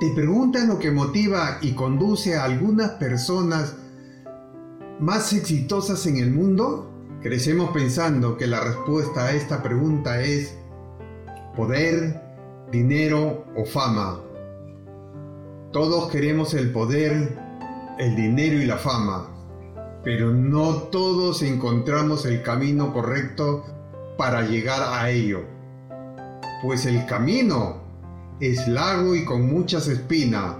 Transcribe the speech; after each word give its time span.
¿Te 0.00 0.10
preguntas 0.10 0.68
lo 0.68 0.78
que 0.78 0.92
motiva 0.92 1.58
y 1.60 1.72
conduce 1.72 2.36
a 2.36 2.44
algunas 2.44 2.92
personas 2.92 3.74
más 5.00 5.32
exitosas 5.32 6.06
en 6.06 6.18
el 6.18 6.30
mundo? 6.30 6.88
Crecemos 7.20 7.70
pensando 7.70 8.36
que 8.36 8.46
la 8.46 8.60
respuesta 8.60 9.24
a 9.24 9.32
esta 9.32 9.60
pregunta 9.60 10.22
es 10.22 10.56
poder, 11.56 12.22
dinero 12.70 13.44
o 13.56 13.64
fama. 13.64 14.20
Todos 15.72 16.12
queremos 16.12 16.54
el 16.54 16.70
poder, 16.70 17.36
el 17.98 18.14
dinero 18.14 18.62
y 18.62 18.66
la 18.66 18.76
fama, 18.76 19.28
pero 20.04 20.30
no 20.30 20.74
todos 20.74 21.42
encontramos 21.42 22.24
el 22.24 22.44
camino 22.44 22.92
correcto 22.92 23.64
para 24.16 24.42
llegar 24.42 24.80
a 24.80 25.10
ello. 25.10 25.40
Pues 26.62 26.86
el 26.86 27.04
camino 27.06 27.87
es 28.40 28.66
largo 28.68 29.14
y 29.14 29.24
con 29.24 29.46
muchas 29.46 29.88
espinas, 29.88 30.56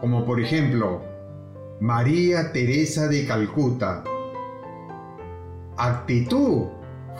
como 0.00 0.24
por 0.24 0.40
ejemplo 0.40 1.02
María 1.80 2.52
Teresa 2.52 3.08
de 3.08 3.26
Calcuta. 3.26 4.04
Actitud 5.76 6.66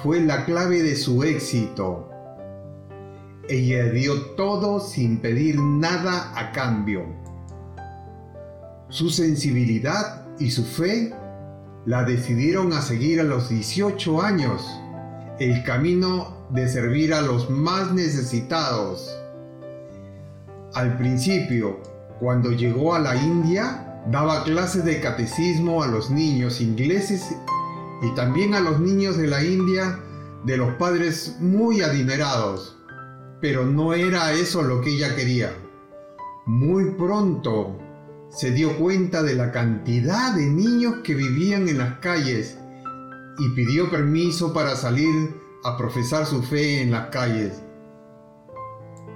fue 0.03 0.21
la 0.21 0.45
clave 0.45 0.83
de 0.83 0.97
su 0.97 1.23
éxito 1.23 2.09
ella 3.49 3.91
dio 3.91 4.21
todo 4.37 4.79
sin 4.79 5.21
pedir 5.21 5.59
nada 5.59 6.39
a 6.39 6.53
cambio. 6.53 7.07
Su 8.91 9.09
sensibilidad 9.09 10.27
y 10.39 10.51
su 10.51 10.65
fe 10.65 11.15
la 11.87 12.05
decidieron 12.05 12.75
a 12.75 12.83
seguir 12.83 13.21
a 13.21 13.25
los 13.25 13.49
18 13.49 14.21
años, 14.21 14.63
el 15.39 15.65
camino 15.65 16.47
de 16.51 16.69
servir 16.69 17.15
a 17.15 17.23
los 17.23 17.49
más 17.49 17.93
necesitados. 17.93 19.17
Al 20.75 20.97
principio, 20.97 21.81
cuando 22.21 22.53
llegó 22.53 22.95
a 22.95 22.99
la 22.99 23.17
India, 23.17 24.03
daba 24.11 24.45
clases 24.45 24.85
de 24.85 25.01
catecismo 25.01 25.83
a 25.83 25.87
los 25.87 26.11
niños 26.11 26.61
ingleses 26.61 27.37
y 28.03 28.15
también 28.15 28.55
a 28.55 28.61
los 28.61 28.81
niños 28.81 29.17
de 29.17 29.27
la 29.27 29.45
India 29.45 29.99
de 30.45 30.57
los 30.57 30.75
padres 30.75 31.37
muy 31.41 31.83
adinerados 31.83 32.79
pero 33.41 33.65
no 33.65 33.95
era 33.95 34.33
eso 34.33 34.63
lo 34.63 34.81
que 34.81 34.91
ella 34.91 35.15
quería. 35.15 35.53
Muy 36.47 36.93
pronto 36.93 37.79
se 38.31 38.51
dio 38.51 38.77
cuenta 38.77 39.23
de 39.23 39.35
la 39.35 39.53
cantidad 39.53 40.35
de 40.35 40.47
niños 40.47 40.97
que 41.05 41.15
vivían 41.15 41.69
en 41.69 41.79
las 41.79 41.99
calles 41.99 42.59
y 43.39 43.49
pidió 43.55 43.91
permiso 43.91 44.53
para 44.53 44.75
salir 44.77 45.35
a 45.65 45.77
profesar 45.77 46.27
su 46.27 46.43
fe 46.43 46.83
en 46.83 46.91
las 46.91 47.09
calles. 47.09 47.63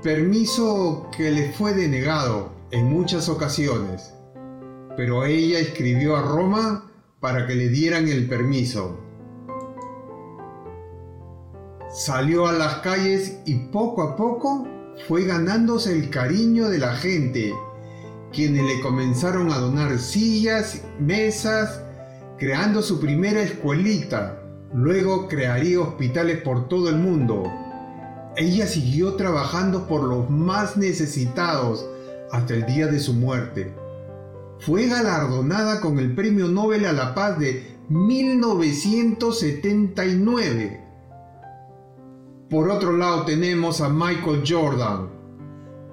Permiso 0.03 1.09
que 1.17 1.31
le 1.31 1.53
fue 1.53 1.75
denegado 1.75 2.53
en 2.71 2.87
muchas 2.87 3.29
ocasiones, 3.29 4.13
pero 4.97 5.25
ella 5.25 5.59
escribió 5.59 6.17
a 6.17 6.23
Roma 6.23 6.91
para 7.21 7.47
que 7.47 7.55
le 7.55 7.69
dieran 7.69 8.09
el 8.09 8.29
permiso 8.29 8.99
salió 11.93 12.47
a 12.47 12.53
las 12.53 12.77
calles 12.77 13.39
y 13.45 13.55
poco 13.55 14.03
a 14.03 14.17
poco 14.17 14.67
fue 15.07 15.25
ganándose 15.25 15.93
el 15.93 16.09
cariño 16.09 16.71
de 16.71 16.79
la 16.79 16.95
gente, 16.95 17.53
quienes 18.33 18.65
le 18.65 18.81
comenzaron 18.81 19.53
a 19.53 19.59
donar 19.59 19.99
sillas, 19.99 20.83
mesas, 20.99 21.83
creando 22.39 22.83
su 22.83 22.99
primera 22.99 23.43
escuelita. 23.43 24.39
Luego 24.73 25.29
crearía 25.29 25.81
hospitales 25.81 26.41
por 26.41 26.67
todo 26.67 26.89
el 26.89 26.97
mundo. 26.97 27.45
Ella 28.37 28.67
siguió 28.67 29.15
trabajando 29.15 29.87
por 29.87 30.03
los 30.05 30.29
más 30.31 30.77
necesitados 30.77 31.87
hasta 32.31 32.53
el 32.55 32.67
día 32.67 32.87
de 32.87 33.01
su 33.01 33.15
muerte. 33.15 33.75
Fue 34.61 34.87
galardonada 34.87 35.81
con 35.81 35.99
el 35.99 36.15
Premio 36.15 36.47
Nobel 36.49 36.85
a 36.87 36.93
la 36.93 37.15
Paz 37.15 37.39
de 37.39 37.79
1979 37.89 40.83
por 42.53 42.69
otro 42.69 42.95
lado 42.95 43.25
tenemos 43.25 43.81
a 43.81 43.89
Michael 43.89 44.45
Jordan. 44.47 45.09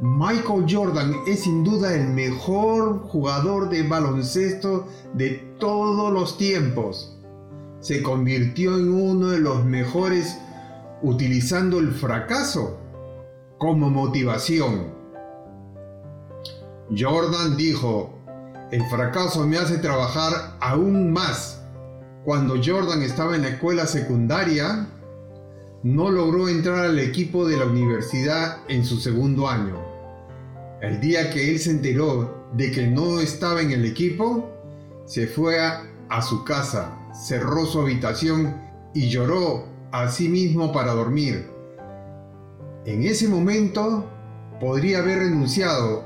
Michael 0.02 0.66
Jordan 0.70 1.16
es 1.26 1.44
sin 1.44 1.64
duda 1.64 1.96
el 1.96 2.10
mejor 2.10 3.04
jugador 3.04 3.70
de 3.70 3.84
baloncesto 3.84 4.86
de 5.14 5.54
todos 5.58 6.12
los 6.12 6.38
tiempos. 6.38 7.18
Se 7.80 8.04
convirtió 8.04 8.78
en 8.78 8.90
uno 8.90 9.30
de 9.30 9.40
los 9.40 9.64
mejores 9.64 10.38
utilizando 11.02 11.80
el 11.80 11.92
fracaso 11.92 12.80
como 13.58 13.90
motivación. 13.90 14.94
Jordan 16.98 17.56
dijo, 17.58 18.20
el 18.72 18.84
fracaso 18.90 19.46
me 19.46 19.58
hace 19.58 19.78
trabajar 19.78 20.58
aún 20.60 21.12
más. 21.12 21.62
Cuando 22.24 22.56
Jordan 22.64 23.02
estaba 23.02 23.36
en 23.36 23.44
la 23.44 23.50
escuela 23.50 23.86
secundaria, 23.86 24.88
no 25.84 26.12
logró 26.12 26.50
entrar 26.50 26.86
al 26.86 27.00
equipo 27.00 27.48
de 27.48 27.58
la 27.58 27.66
universidad 27.66 28.58
en 28.68 28.84
su 28.84 28.98
segundo 28.98 29.48
año. 29.48 29.78
El 30.82 31.00
día 31.00 31.30
que 31.30 31.52
él 31.52 31.60
se 31.60 31.72
enteró 31.72 32.48
de 32.54 32.72
que 32.72 32.88
no 32.88 33.20
estaba 33.20 33.62
en 33.62 33.72
el 33.72 33.86
equipo, 33.86 34.50
se 35.06 35.28
fue 35.28 35.60
a, 35.60 36.22
su 36.22 36.44
casa, 36.44 36.98
cerró 37.14 37.66
su 37.66 37.82
habitación 37.82 38.56
y 38.94 39.10
lloró 39.10 39.66
a 39.92 40.10
sí 40.10 40.30
mismo 40.30 40.72
para 40.72 40.94
dormir. 40.94 41.50
En 42.86 43.04
ese 43.04 43.28
momento 43.28 44.10
podría 44.60 45.00
haber 45.00 45.20
renunciado. 45.20 46.04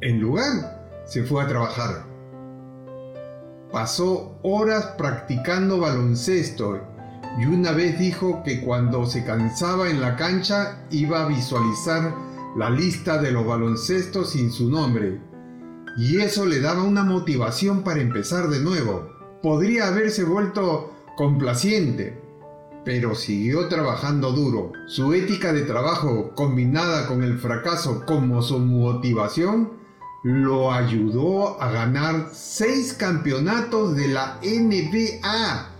En 0.00 0.20
lugar, 0.20 1.02
se 1.04 1.22
fue 1.24 1.42
a 1.42 1.48
trabajar. 1.48 2.06
Pasó 3.72 4.38
horas 4.42 4.94
practicando 4.98 5.78
baloncesto 5.78 6.80
y 7.38 7.46
una 7.46 7.72
vez 7.72 7.98
dijo 7.98 8.42
que 8.44 8.60
cuando 8.60 9.06
se 9.06 9.24
cansaba 9.24 9.88
en 9.88 10.00
la 10.00 10.16
cancha 10.16 10.84
iba 10.90 11.24
a 11.24 11.28
visualizar 11.28 12.12
la 12.56 12.68
lista 12.68 13.22
de 13.22 13.30
los 13.30 13.46
baloncestos 13.46 14.30
sin 14.30 14.50
su 14.50 14.68
nombre. 14.68 15.20
Y 15.96 16.20
eso 16.20 16.46
le 16.46 16.60
daba 16.60 16.82
una 16.82 17.04
motivación 17.04 17.82
para 17.82 18.00
empezar 18.00 18.48
de 18.48 18.60
nuevo. 18.60 19.08
Podría 19.42 19.88
haberse 19.88 20.24
vuelto 20.24 20.92
complaciente, 21.16 22.19
pero 22.84 23.14
siguió 23.14 23.68
trabajando 23.68 24.32
duro. 24.32 24.72
Su 24.86 25.12
ética 25.12 25.52
de 25.52 25.62
trabajo 25.62 26.32
combinada 26.34 27.06
con 27.06 27.22
el 27.22 27.38
fracaso 27.38 28.04
como 28.06 28.42
su 28.42 28.58
motivación 28.58 29.80
lo 30.22 30.72
ayudó 30.72 31.60
a 31.62 31.70
ganar 31.70 32.28
seis 32.32 32.92
campeonatos 32.92 33.96
de 33.96 34.08
la 34.08 34.38
NBA 34.42 35.70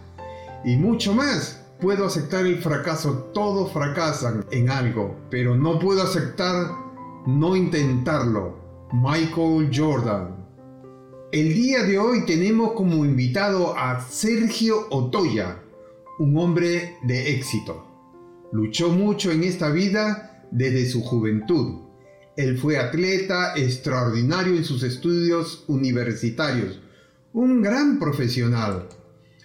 y 0.65 0.77
mucho 0.77 1.15
más. 1.15 1.61
Puedo 1.81 2.07
aceptar 2.07 2.45
el 2.47 2.59
fracaso, 2.59 3.31
todos 3.33 3.73
fracasan 3.73 4.45
en 4.51 4.71
algo, 4.71 5.17
pero 5.31 5.57
no 5.57 5.79
puedo 5.79 6.03
aceptar 6.03 6.73
no 7.27 7.57
intentarlo. 7.57 8.59
Michael 8.93 9.71
Jordan. 9.73 10.37
El 11.33 11.55
día 11.55 11.85
de 11.85 11.99
hoy 11.99 12.27
tenemos 12.27 12.73
como 12.73 13.05
invitado 13.05 13.77
a 13.79 14.01
Sergio 14.01 14.89
Otoya, 14.91 15.63
un 16.21 16.37
hombre 16.37 16.99
de 17.03 17.35
éxito. 17.35 17.87
Luchó 18.53 18.91
mucho 18.91 19.33
en 19.33 19.43
esta 19.43 19.71
vida 19.71 20.45
desde 20.51 20.85
su 20.85 21.01
juventud. 21.03 21.87
Él 22.37 22.59
fue 22.59 22.77
atleta 22.77 23.55
extraordinario 23.57 24.55
en 24.55 24.65
sus 24.65 24.83
estudios 24.83 25.65
universitarios, 25.67 26.79
un 27.33 27.63
gran 27.63 27.99
profesional 27.99 28.87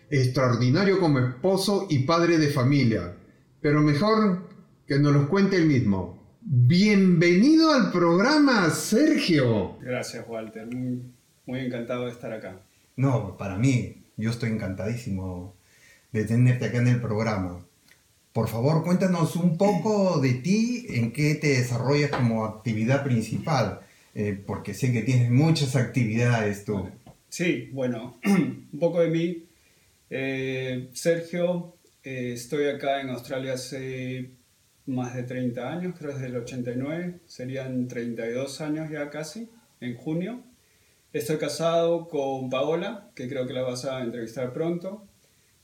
extraordinario 0.10 1.00
como 1.00 1.20
esposo 1.20 1.88
y 1.90 2.00
padre 2.00 2.38
de 2.38 2.50
familia, 2.50 3.16
pero 3.62 3.82
mejor 3.82 4.50
que 4.86 5.00
nos 5.00 5.14
lo 5.14 5.30
cuente 5.30 5.56
él 5.56 5.68
mismo. 5.68 6.38
Bienvenido 6.42 7.72
al 7.72 7.90
programa, 7.90 8.70
Sergio. 8.70 9.78
Gracias, 9.80 10.26
Walter. 10.28 10.68
Muy, 10.68 11.60
encantado 11.62 12.04
de 12.04 12.12
estar 12.12 12.34
acá. 12.34 12.60
No, 12.98 13.38
para 13.38 13.58
mí, 13.58 14.12
yo 14.18 14.30
estoy 14.30 14.50
encantadísimo 14.50 15.56
de 16.20 16.26
tenerte 16.26 16.66
acá 16.66 16.78
en 16.78 16.88
el 16.88 17.02
programa. 17.02 17.66
Por 18.32 18.48
favor, 18.48 18.84
cuéntanos 18.84 19.36
un 19.36 19.58
poco 19.58 20.20
de 20.20 20.34
ti, 20.34 20.86
en 20.90 21.12
qué 21.12 21.36
te 21.36 21.48
desarrollas 21.48 22.12
como 22.12 22.46
actividad 22.46 23.04
principal, 23.04 23.82
eh, 24.14 24.42
porque 24.46 24.74
sé 24.74 24.92
que 24.92 25.02
tienes 25.02 25.30
muchas 25.30 25.76
actividades 25.76 26.66
tú. 26.66 26.90
Sí, 27.30 27.70
bueno, 27.74 28.20
un 28.26 28.80
poco 28.80 29.02
de 29.02 29.10
mí. 29.10 29.44
Eh, 30.10 30.90
Sergio, 30.94 31.76
eh, 32.04 32.32
estoy 32.34 32.68
acá 32.68 33.02
en 33.02 33.10
Australia 33.10 33.54
hace 33.54 34.32
más 34.86 35.16
de 35.16 35.24
30 35.24 35.70
años, 35.70 35.96
creo 35.98 36.14
desde 36.14 36.28
el 36.28 36.38
89, 36.38 37.20
serían 37.26 37.88
32 37.88 38.62
años 38.62 38.90
ya 38.90 39.10
casi, 39.10 39.50
en 39.82 39.96
junio. 39.96 40.44
Estoy 41.12 41.38
casado 41.38 42.08
con 42.08 42.50
Paola, 42.50 43.12
que 43.16 43.28
creo 43.28 43.48
que 43.48 43.54
la 43.54 43.64
vas 43.64 43.86
a 43.86 44.02
entrevistar 44.02 44.54
pronto. 44.54 45.08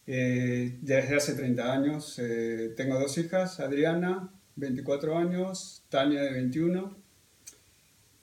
Eh, 0.08 0.80
desde 0.82 1.16
hace 1.16 1.36
30 1.36 1.74
años 1.74 2.18
eh, 2.18 2.74
tengo 2.76 3.00
dos 3.00 3.18
hijas, 3.18 3.60
Adriana, 3.60 4.34
24 4.56 5.18
años, 5.18 5.86
Tania, 5.90 6.22
de 6.24 6.32
21. 6.32 6.98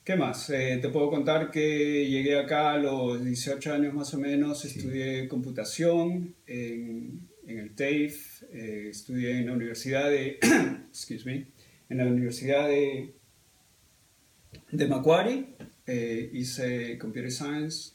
¿Qué 0.02 0.16
más? 0.16 0.50
Eh, 0.50 0.78
te 0.82 0.88
puedo 0.88 1.10
contar 1.10 1.50
que 1.50 2.08
llegué 2.08 2.38
acá 2.38 2.72
a 2.72 2.78
los 2.78 3.24
18 3.24 3.72
años 3.74 3.94
más 3.94 4.12
o 4.14 4.18
menos, 4.18 4.64
estudié 4.64 5.28
computación 5.28 6.34
en, 6.46 7.28
en 7.46 7.58
el 7.58 7.74
TAFE, 7.74 8.88
estudié 8.88 9.38
en 9.38 9.46
la 9.46 9.52
Universidad 9.52 10.10
de, 10.10 10.38
excuse 10.88 11.24
me, 11.26 11.48
en 11.88 11.98
la 11.98 12.06
Universidad 12.06 12.68
de, 12.68 13.14
de 14.72 14.86
Macquarie, 14.88 15.54
hice 16.32 16.98
Computer 16.98 17.30
Science, 17.30 17.92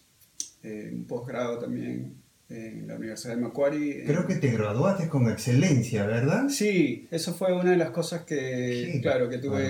un 0.63 1.05
posgrado 1.05 1.59
también 1.59 2.22
en 2.53 2.87
la 2.87 2.95
Universidad 2.95 3.35
de 3.35 3.41
Macquarie. 3.41 4.03
Creo 4.05 4.27
que 4.27 4.35
te 4.35 4.51
graduaste 4.51 5.09
con 5.09 5.29
excelencia, 5.29 6.05
¿verdad? 6.05 6.47
Sí, 6.49 7.07
eso 7.11 7.33
fue 7.33 7.53
una 7.53 7.71
de 7.71 7.77
las 7.77 7.89
cosas 7.89 8.23
que, 8.23 8.99
claro, 9.01 9.29
que 9.29 9.39
tuve. 9.39 9.69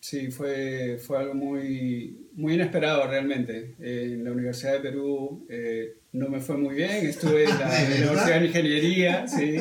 Sí, 0.00 0.30
fue, 0.30 0.98
fue 0.98 1.18
algo 1.18 1.34
muy, 1.34 2.28
muy 2.34 2.54
inesperado 2.54 3.06
realmente. 3.06 3.74
En 3.80 4.24
la 4.24 4.32
Universidad 4.32 4.74
de 4.74 4.80
Perú 4.80 5.46
eh, 5.48 5.94
no 6.12 6.28
me 6.28 6.40
fue 6.40 6.56
muy 6.56 6.74
bien, 6.74 7.06
estuve 7.06 7.44
en 7.44 7.58
la, 7.58 7.66
Universidad 7.96 8.40
de 8.40 8.46
Ingeniería, 8.46 9.28
sí. 9.28 9.56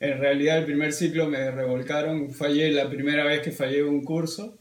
En 0.00 0.18
realidad 0.18 0.58
el 0.58 0.64
primer 0.64 0.92
ciclo 0.92 1.28
me 1.28 1.50
revolcaron, 1.50 2.30
fallé 2.30 2.70
la 2.72 2.90
primera 2.90 3.24
vez 3.24 3.40
que 3.40 3.52
fallé 3.52 3.84
un 3.84 4.02
curso 4.02 4.58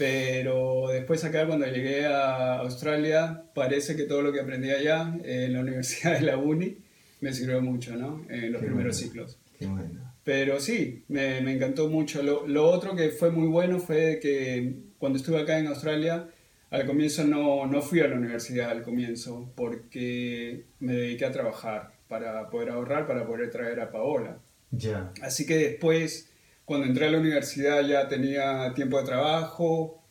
pero 0.00 0.88
después 0.88 1.22
acá 1.24 1.46
cuando 1.46 1.66
llegué 1.66 2.06
a 2.06 2.60
Australia 2.60 3.44
parece 3.54 3.96
que 3.96 4.04
todo 4.04 4.22
lo 4.22 4.32
que 4.32 4.40
aprendí 4.40 4.70
allá 4.70 5.14
en 5.22 5.52
la 5.52 5.60
Universidad 5.66 6.18
de 6.18 6.24
la 6.24 6.38
Uni 6.38 6.78
me 7.20 7.34
sirvió 7.34 7.60
mucho, 7.60 7.94
¿no? 7.96 8.24
En 8.30 8.50
los 8.50 8.62
primeros 8.62 8.96
ciclos. 8.96 9.38
Qué 9.58 9.66
bueno. 9.66 10.14
Pero 10.24 10.58
sí, 10.58 11.04
me, 11.08 11.42
me 11.42 11.52
encantó 11.52 11.90
mucho. 11.90 12.22
Lo, 12.22 12.46
lo, 12.46 12.66
otro 12.70 12.96
que 12.96 13.10
fue 13.10 13.30
muy 13.30 13.46
bueno 13.48 13.78
fue 13.78 14.18
que 14.22 14.74
cuando 14.96 15.18
estuve 15.18 15.38
acá 15.38 15.58
en 15.58 15.66
Australia, 15.66 16.30
al 16.70 16.86
comienzo 16.86 17.24
no, 17.24 17.66
no 17.66 17.82
fui 17.82 18.00
a 18.00 18.08
la 18.08 18.16
universidad 18.16 18.70
al 18.70 18.82
comienzo 18.82 19.52
porque 19.54 20.64
me 20.78 20.94
dediqué 20.94 21.26
a 21.26 21.32
trabajar 21.32 21.92
para 22.08 22.48
poder 22.48 22.70
ahorrar, 22.70 23.06
para 23.06 23.26
poder 23.26 23.50
traer 23.50 23.78
a 23.80 23.92
Paola. 23.92 24.38
Ya. 24.70 25.12
Así 25.20 25.44
que 25.44 25.58
después 25.58 26.29
cuando 26.70 26.86
entré 26.86 27.08
a 27.08 27.10
la 27.10 27.18
universidad 27.18 27.84
ya 27.84 28.06
tenía 28.06 28.72
tiempo 28.74 28.96
de 28.96 29.04
trabajo 29.04 30.04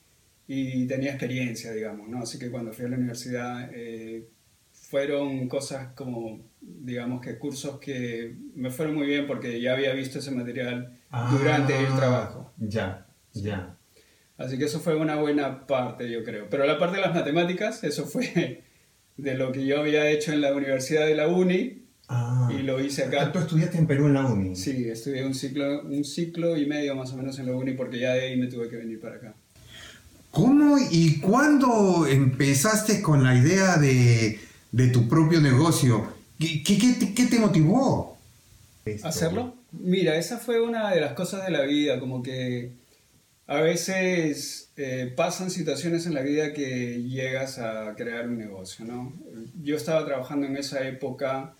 y 0.45 0.85
tenía 0.87 1.11
experiencia, 1.11 1.71
digamos, 1.71 2.09
¿no? 2.09 2.23
Así 2.23 2.37
que 2.37 2.51
cuando 2.51 2.73
fui 2.73 2.83
a 2.83 2.89
la 2.89 2.97
universidad 2.97 3.69
eh, 3.73 4.27
fueron 4.73 5.47
cosas 5.47 5.93
como, 5.95 6.41
digamos 6.59 7.21
que 7.21 7.39
cursos 7.39 7.79
que 7.79 8.35
me 8.55 8.71
fueron 8.71 8.95
muy 8.95 9.07
bien 9.07 9.25
porque 9.25 9.61
ya 9.61 9.71
había 9.71 9.93
visto 9.93 10.19
ese 10.19 10.31
material 10.31 10.99
durante 11.31 11.79
el 11.79 11.93
ah, 11.93 11.95
trabajo. 11.95 12.51
Ya, 12.57 13.07
ya. 13.31 13.77
Así 14.35 14.57
que 14.57 14.65
eso 14.65 14.81
fue 14.81 14.97
una 14.97 15.15
buena 15.15 15.65
parte, 15.65 16.11
yo 16.11 16.25
creo. 16.25 16.49
Pero 16.49 16.65
la 16.65 16.77
parte 16.77 16.97
de 16.97 17.03
las 17.03 17.15
matemáticas, 17.15 17.85
eso 17.85 18.05
fue 18.05 18.65
de 19.15 19.35
lo 19.35 19.53
que 19.53 19.65
yo 19.65 19.79
había 19.79 20.09
hecho 20.09 20.33
en 20.33 20.41
la 20.41 20.53
Universidad 20.53 21.05
de 21.05 21.15
la 21.15 21.29
Uni, 21.29 21.83
Ah, 22.11 22.49
y 22.51 22.63
lo 22.63 22.83
hice 22.83 23.03
acá. 23.03 23.31
¿Tú 23.31 23.37
estudiaste 23.37 23.77
en 23.77 23.85
Perú 23.85 24.07
en 24.07 24.15
la 24.15 24.25
uni? 24.25 24.55
Sí, 24.55 24.89
estudié 24.89 25.23
un 25.23 25.35
ciclo, 25.35 25.83
un 25.83 26.03
ciclo 26.03 26.57
y 26.57 26.65
medio 26.65 26.95
más 26.95 27.13
o 27.13 27.17
menos 27.17 27.37
en 27.37 27.45
la 27.45 27.51
uni 27.51 27.73
porque 27.73 27.99
ya 27.99 28.13
de 28.13 28.21
ahí 28.21 28.37
me 28.37 28.47
tuve 28.47 28.67
que 28.67 28.77
venir 28.77 28.99
para 28.99 29.17
acá. 29.17 29.35
¿Cómo 30.31 30.77
y 30.91 31.19
cuándo 31.19 32.07
empezaste 32.07 33.03
con 33.03 33.23
la 33.23 33.35
idea 33.35 33.77
de, 33.77 34.39
de 34.71 34.87
tu 34.87 35.07
propio 35.07 35.39
negocio? 35.39 36.11
¿Qué, 36.39 36.63
qué, 36.63 37.13
qué, 37.13 37.25
te 37.27 37.37
motivó? 37.37 38.17
¿Hacerlo? 39.03 39.55
Mira, 39.71 40.15
esa 40.15 40.39
fue 40.39 40.61
una 40.61 40.91
de 40.91 41.01
las 41.01 41.13
cosas 41.13 41.45
de 41.45 41.51
la 41.51 41.61
vida, 41.61 41.99
como 41.99 42.23
que 42.23 42.71
a 43.45 43.61
veces 43.61 44.71
eh, 44.77 45.13
pasan 45.15 45.51
situaciones 45.51 46.07
en 46.07 46.15
la 46.15 46.21
vida 46.21 46.53
que 46.53 47.03
llegas 47.03 47.59
a 47.59 47.93
crear 47.95 48.27
un 48.27 48.39
negocio, 48.39 48.85
¿no? 48.85 49.13
Yo 49.61 49.75
estaba 49.75 50.03
trabajando 50.05 50.47
en 50.47 50.57
esa 50.57 50.87
época 50.87 51.53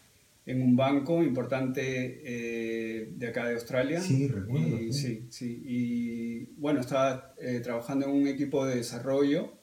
en 0.50 0.64
un 0.64 0.76
banco 0.76 1.22
importante 1.22 2.22
eh, 2.26 3.12
de 3.16 3.28
acá 3.28 3.46
de 3.48 3.54
Australia. 3.54 4.02
Sí, 4.02 4.28
recuerdo. 4.28 4.82
Y, 4.82 4.92
sí, 4.92 5.28
sí. 5.30 5.62
Y 5.64 6.46
bueno, 6.60 6.80
estaba 6.80 7.36
eh, 7.38 7.60
trabajando 7.64 8.08
en 8.08 8.14
un 8.14 8.28
equipo 8.28 8.66
de 8.66 8.78
desarrollo. 8.78 9.54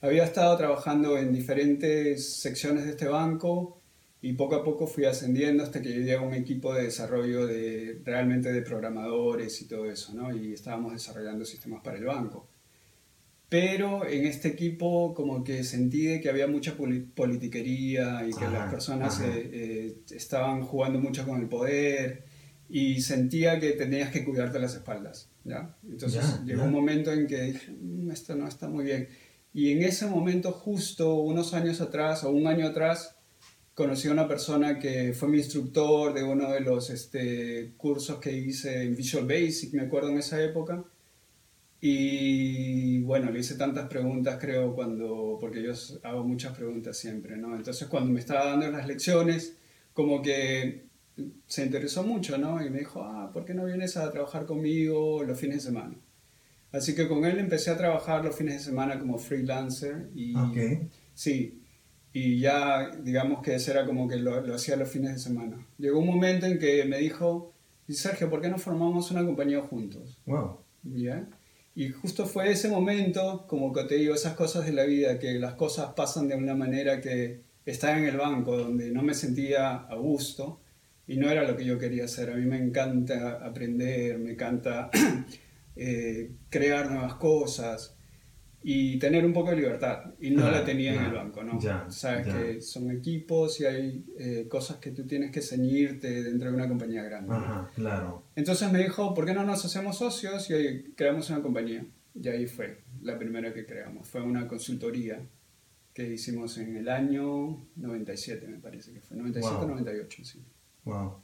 Había 0.00 0.24
estado 0.24 0.56
trabajando 0.56 1.16
en 1.16 1.32
diferentes 1.32 2.40
secciones 2.40 2.86
de 2.86 2.90
este 2.90 3.06
banco 3.06 3.80
y 4.20 4.32
poco 4.32 4.56
a 4.56 4.64
poco 4.64 4.88
fui 4.88 5.04
ascendiendo 5.04 5.62
hasta 5.62 5.80
que 5.80 5.90
llegué 5.90 6.14
a 6.14 6.20
un 6.20 6.34
equipo 6.34 6.74
de 6.74 6.84
desarrollo 6.84 7.46
de 7.46 8.02
realmente 8.04 8.52
de 8.52 8.62
programadores 8.62 9.62
y 9.62 9.68
todo 9.68 9.88
eso, 9.88 10.12
¿no? 10.14 10.34
Y 10.34 10.54
estábamos 10.54 10.92
desarrollando 10.92 11.44
sistemas 11.44 11.82
para 11.84 11.98
el 11.98 12.04
banco 12.04 12.48
pero 13.50 14.06
en 14.06 14.26
este 14.26 14.46
equipo 14.46 15.12
como 15.12 15.42
que 15.42 15.64
sentí 15.64 16.20
que 16.20 16.30
había 16.30 16.46
mucha 16.46 16.76
politiquería 16.76 18.24
y 18.24 18.32
que 18.32 18.44
las 18.44 18.70
personas 18.70 19.20
eh, 19.20 19.50
eh, 19.52 19.96
estaban 20.12 20.62
jugando 20.62 21.00
mucho 21.00 21.26
con 21.26 21.40
el 21.40 21.48
poder 21.48 22.22
y 22.68 23.00
sentía 23.00 23.58
que 23.58 23.72
tenías 23.72 24.10
que 24.10 24.24
cuidarte 24.24 24.60
las 24.60 24.76
espaldas, 24.76 25.30
¿ya? 25.42 25.76
Entonces 25.82 26.24
llegó 26.44 26.62
un 26.62 26.70
momento 26.70 27.12
en 27.12 27.26
que 27.26 27.42
dije, 27.42 27.72
mm, 27.72 28.12
esto 28.12 28.36
no 28.36 28.46
está 28.46 28.68
muy 28.68 28.84
bien. 28.84 29.08
Y 29.52 29.72
en 29.72 29.82
ese 29.82 30.06
momento, 30.06 30.52
justo 30.52 31.16
unos 31.16 31.52
años 31.52 31.80
atrás 31.80 32.22
o 32.22 32.30
un 32.30 32.46
año 32.46 32.68
atrás, 32.68 33.16
conocí 33.74 34.06
a 34.06 34.12
una 34.12 34.28
persona 34.28 34.78
que 34.78 35.12
fue 35.12 35.28
mi 35.28 35.38
instructor 35.38 36.14
de 36.14 36.22
uno 36.22 36.52
de 36.52 36.60
los 36.60 36.88
este, 36.90 37.72
cursos 37.76 38.20
que 38.20 38.30
hice 38.30 38.84
en 38.84 38.94
Visual 38.94 39.26
Basic, 39.26 39.74
me 39.74 39.82
acuerdo 39.82 40.10
en 40.10 40.18
esa 40.18 40.40
época 40.40 40.84
y 41.80 43.00
bueno, 43.00 43.30
le 43.30 43.40
hice 43.40 43.54
tantas 43.54 43.88
preguntas, 43.88 44.38
creo, 44.38 44.74
cuando, 44.74 45.38
porque 45.40 45.62
yo 45.62 45.72
hago 46.02 46.24
muchas 46.24 46.54
preguntas 46.54 46.96
siempre, 46.96 47.36
¿no? 47.38 47.56
Entonces 47.56 47.88
cuando 47.88 48.12
me 48.12 48.20
estaba 48.20 48.46
dando 48.46 48.70
las 48.70 48.86
lecciones, 48.86 49.56
como 49.94 50.20
que 50.20 50.84
se 51.46 51.64
interesó 51.64 52.02
mucho, 52.02 52.36
¿no? 52.36 52.64
Y 52.64 52.68
me 52.68 52.80
dijo, 52.80 53.02
ah, 53.02 53.30
¿por 53.32 53.46
qué 53.46 53.54
no 53.54 53.64
vienes 53.64 53.96
a 53.96 54.10
trabajar 54.10 54.44
conmigo 54.44 55.24
los 55.24 55.38
fines 55.38 55.56
de 55.56 55.70
semana? 55.70 55.96
Así 56.70 56.94
que 56.94 57.08
con 57.08 57.24
él 57.24 57.38
empecé 57.38 57.70
a 57.70 57.78
trabajar 57.78 58.24
los 58.24 58.36
fines 58.36 58.54
de 58.54 58.60
semana 58.60 58.98
como 58.98 59.18
freelancer 59.18 60.10
y 60.14 60.34
sí, 61.14 61.62
y 62.12 62.40
ya 62.40 62.90
digamos 63.02 63.42
que 63.42 63.54
eso 63.54 63.70
era 63.70 63.86
como 63.86 64.06
que 64.06 64.16
lo, 64.16 64.40
lo 64.42 64.54
hacía 64.54 64.76
los 64.76 64.88
fines 64.88 65.14
de 65.14 65.18
semana. 65.18 65.66
Llegó 65.78 65.98
un 65.98 66.06
momento 66.06 66.46
en 66.46 66.58
que 66.58 66.84
me 66.84 66.98
dijo, 66.98 67.54
Sergio, 67.88 68.28
¿por 68.28 68.40
qué 68.40 68.48
no 68.48 68.58
formamos 68.58 69.10
una 69.10 69.24
compañía 69.24 69.62
juntos? 69.62 70.20
Wow. 70.26 70.58
¿Ya? 70.84 71.26
Y 71.80 71.88
justo 71.88 72.26
fue 72.26 72.50
ese 72.50 72.68
momento, 72.68 73.46
como 73.48 73.72
que 73.72 73.84
te 73.84 73.94
digo, 73.94 74.14
esas 74.14 74.34
cosas 74.34 74.66
de 74.66 74.72
la 74.72 74.84
vida, 74.84 75.18
que 75.18 75.38
las 75.38 75.54
cosas 75.54 75.94
pasan 75.96 76.28
de 76.28 76.34
una 76.34 76.54
manera 76.54 77.00
que 77.00 77.40
estaba 77.64 77.96
en 77.96 78.04
el 78.04 78.18
banco, 78.18 78.54
donde 78.54 78.90
no 78.90 79.00
me 79.00 79.14
sentía 79.14 79.76
a 79.76 79.94
gusto 79.94 80.60
y 81.06 81.16
no 81.16 81.30
era 81.30 81.42
lo 81.44 81.56
que 81.56 81.64
yo 81.64 81.78
quería 81.78 82.04
hacer. 82.04 82.32
A 82.32 82.34
mí 82.34 82.44
me 82.44 82.58
encanta 82.58 83.42
aprender, 83.42 84.18
me 84.18 84.32
encanta 84.32 84.90
eh, 85.76 86.32
crear 86.50 86.90
nuevas 86.90 87.14
cosas 87.14 87.96
y 88.62 88.98
tener 88.98 89.24
un 89.24 89.32
poco 89.32 89.50
de 89.50 89.56
libertad. 89.56 90.14
Y 90.20 90.30
no 90.30 90.50
la 90.50 90.64
tenía 90.64 90.94
en 90.94 91.04
el 91.04 91.12
banco, 91.12 91.42
¿no? 91.42 91.60
Sabes 91.90 92.26
que 92.26 92.60
son 92.60 92.90
equipos 92.90 93.60
y 93.60 93.64
hay 93.64 94.04
eh, 94.18 94.46
cosas 94.48 94.76
que 94.76 94.90
tú 94.90 95.06
tienes 95.06 95.30
que 95.30 95.40
ceñirte 95.40 96.22
dentro 96.22 96.50
de 96.50 96.56
una 96.56 96.68
compañía 96.68 97.02
grande. 97.02 97.34
Ajá, 97.34 97.70
claro. 97.74 98.24
Entonces 98.36 98.70
me 98.70 98.78
dijo, 98.80 99.14
¿por 99.14 99.24
qué 99.24 99.32
no 99.32 99.44
nos 99.44 99.64
hacemos 99.64 99.98
socios 99.98 100.48
y 100.50 100.92
creamos 100.94 101.30
una 101.30 101.40
compañía? 101.42 101.84
Y 102.14 102.28
ahí 102.28 102.46
fue 102.46 102.82
la 103.02 103.18
primera 103.18 103.54
que 103.54 103.64
creamos. 103.64 104.06
Fue 104.08 104.20
una 104.20 104.46
consultoría 104.46 105.20
que 105.94 106.14
hicimos 106.14 106.58
en 106.58 106.76
el 106.76 106.88
año 106.88 107.66
97, 107.76 108.46
me 108.46 108.58
parece 108.58 108.92
que 108.92 109.00
fue. 109.00 109.16
97, 109.16 109.66
98, 109.66 110.24
sí. 110.24 110.42
Wow. 110.84 111.14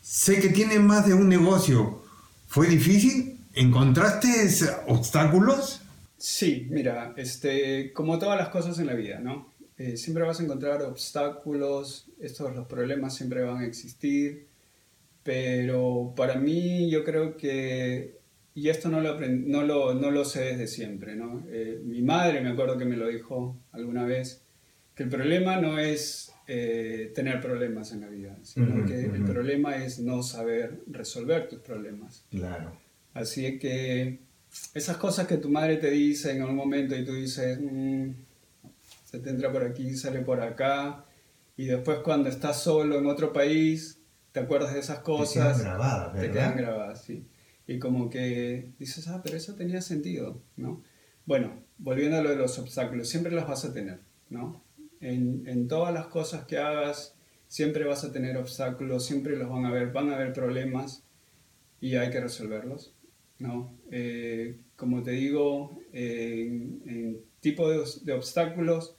Sé 0.00 0.40
que 0.40 0.48
tiene 0.48 0.78
más 0.78 1.06
de 1.06 1.14
un 1.14 1.28
negocio. 1.28 2.02
¿Fue 2.46 2.68
difícil? 2.68 3.38
¿Encontraste 3.54 4.28
obstáculos? 4.86 5.83
Sí, 6.24 6.66
mira, 6.70 7.12
este, 7.18 7.92
como 7.92 8.18
todas 8.18 8.38
las 8.38 8.48
cosas 8.48 8.78
en 8.78 8.86
la 8.86 8.94
vida, 8.94 9.18
¿no? 9.18 9.52
Eh, 9.76 9.98
siempre 9.98 10.24
vas 10.24 10.40
a 10.40 10.42
encontrar 10.42 10.80
obstáculos, 10.80 12.06
estos 12.18 12.56
los 12.56 12.66
problemas 12.66 13.14
siempre 13.14 13.42
van 13.42 13.58
a 13.58 13.66
existir, 13.66 14.46
pero 15.22 16.14
para 16.16 16.36
mí 16.36 16.88
yo 16.90 17.04
creo 17.04 17.36
que, 17.36 18.20
y 18.54 18.70
esto 18.70 18.88
no 18.88 19.02
lo, 19.02 19.20
no 19.20 19.64
lo, 19.64 19.92
no 19.92 20.10
lo 20.10 20.24
sé 20.24 20.44
desde 20.44 20.66
siempre, 20.66 21.14
¿no? 21.14 21.44
Eh, 21.50 21.82
mi 21.84 22.00
madre 22.00 22.40
me 22.40 22.48
acuerdo 22.48 22.78
que 22.78 22.86
me 22.86 22.96
lo 22.96 23.08
dijo 23.08 23.58
alguna 23.72 24.06
vez, 24.06 24.46
que 24.94 25.02
el 25.02 25.10
problema 25.10 25.60
no 25.60 25.78
es 25.78 26.32
eh, 26.46 27.12
tener 27.14 27.38
problemas 27.42 27.92
en 27.92 28.00
la 28.00 28.08
vida, 28.08 28.38
sino 28.40 28.86
que 28.86 28.98
el 28.98 29.24
problema 29.24 29.76
es 29.76 29.98
no 29.98 30.22
saber 30.22 30.84
resolver 30.86 31.48
tus 31.48 31.58
problemas. 31.58 32.24
Claro. 32.30 32.78
Así 33.12 33.58
que 33.58 34.20
esas 34.74 34.96
cosas 34.96 35.26
que 35.26 35.36
tu 35.36 35.48
madre 35.48 35.76
te 35.76 35.90
dice 35.90 36.32
en 36.32 36.42
algún 36.42 36.56
momento 36.56 36.94
y 36.96 37.04
tú 37.04 37.14
dices, 37.14 37.58
mm, 37.60 38.10
se 39.04 39.18
te 39.18 39.30
entra 39.30 39.52
por 39.52 39.64
aquí, 39.64 39.96
sale 39.96 40.20
por 40.20 40.40
acá, 40.40 41.04
y 41.56 41.66
después 41.66 41.98
cuando 41.98 42.28
estás 42.28 42.62
solo 42.62 42.98
en 42.98 43.06
otro 43.06 43.32
país, 43.32 43.98
te 44.32 44.40
acuerdas 44.40 44.74
de 44.74 44.80
esas 44.80 44.98
cosas. 45.00 45.56
Te 45.56 45.62
quedan 45.62 45.76
grabadas, 45.76 46.12
¿verdad? 46.12 46.26
Te 46.26 46.32
quedan 46.32 46.56
grabadas, 46.56 47.02
sí. 47.02 47.26
Y 47.66 47.78
como 47.78 48.10
que 48.10 48.72
dices, 48.78 49.06
ah, 49.08 49.20
pero 49.22 49.36
eso 49.36 49.54
tenía 49.54 49.80
sentido, 49.80 50.42
¿no? 50.56 50.82
Bueno, 51.24 51.62
volviendo 51.78 52.18
a 52.18 52.22
lo 52.22 52.30
de 52.30 52.36
los 52.36 52.58
obstáculos, 52.58 53.08
siempre 53.08 53.32
los 53.32 53.46
vas 53.46 53.64
a 53.64 53.72
tener, 53.72 54.00
¿no? 54.28 54.62
En, 55.00 55.44
en 55.46 55.68
todas 55.68 55.94
las 55.94 56.06
cosas 56.06 56.44
que 56.46 56.58
hagas, 56.58 57.14
siempre 57.46 57.84
vas 57.84 58.04
a 58.04 58.12
tener 58.12 58.36
obstáculos, 58.36 59.06
siempre 59.06 59.36
los 59.36 59.48
van 59.48 59.64
a 59.64 59.68
haber, 59.68 59.92
van 59.92 60.10
a 60.10 60.16
haber 60.16 60.32
problemas 60.32 61.04
y 61.80 61.96
hay 61.96 62.10
que 62.10 62.20
resolverlos, 62.20 62.94
¿no? 63.38 63.74
Eh, 63.90 64.56
como 64.76 65.02
te 65.02 65.12
digo, 65.12 65.80
en, 65.92 66.82
en 66.86 67.20
tipo 67.40 67.68
de, 67.68 67.82
de 68.02 68.12
obstáculos, 68.12 68.96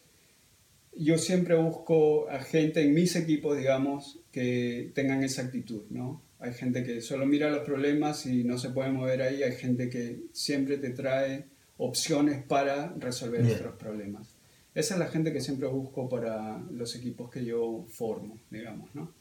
yo 0.97 1.17
siempre 1.17 1.55
busco 1.55 2.29
a 2.29 2.39
gente 2.39 2.81
en 2.81 2.93
mis 2.93 3.15
equipos, 3.15 3.57
digamos, 3.57 4.19
que 4.31 4.91
tengan 4.93 5.23
esa 5.23 5.43
actitud, 5.43 5.83
¿no? 5.89 6.21
Hay 6.39 6.53
gente 6.53 6.83
que 6.83 7.01
solo 7.01 7.25
mira 7.25 7.49
los 7.49 7.63
problemas 7.63 8.25
y 8.25 8.43
no 8.43 8.57
se 8.57 8.69
puede 8.69 8.91
mover 8.91 9.21
ahí, 9.21 9.43
hay 9.43 9.53
gente 9.53 9.89
que 9.89 10.23
siempre 10.31 10.77
te 10.77 10.91
trae 10.91 11.45
opciones 11.77 12.43
para 12.43 12.93
resolver 12.97 13.41
nuestros 13.41 13.75
problemas. 13.75 14.35
Esa 14.73 14.95
es 14.95 14.99
la 14.99 15.07
gente 15.07 15.31
que 15.31 15.41
siempre 15.41 15.67
busco 15.67 16.07
para 16.09 16.59
los 16.71 16.95
equipos 16.95 17.29
que 17.29 17.43
yo 17.43 17.85
formo, 17.89 18.39
digamos, 18.49 18.93
¿no? 18.93 19.13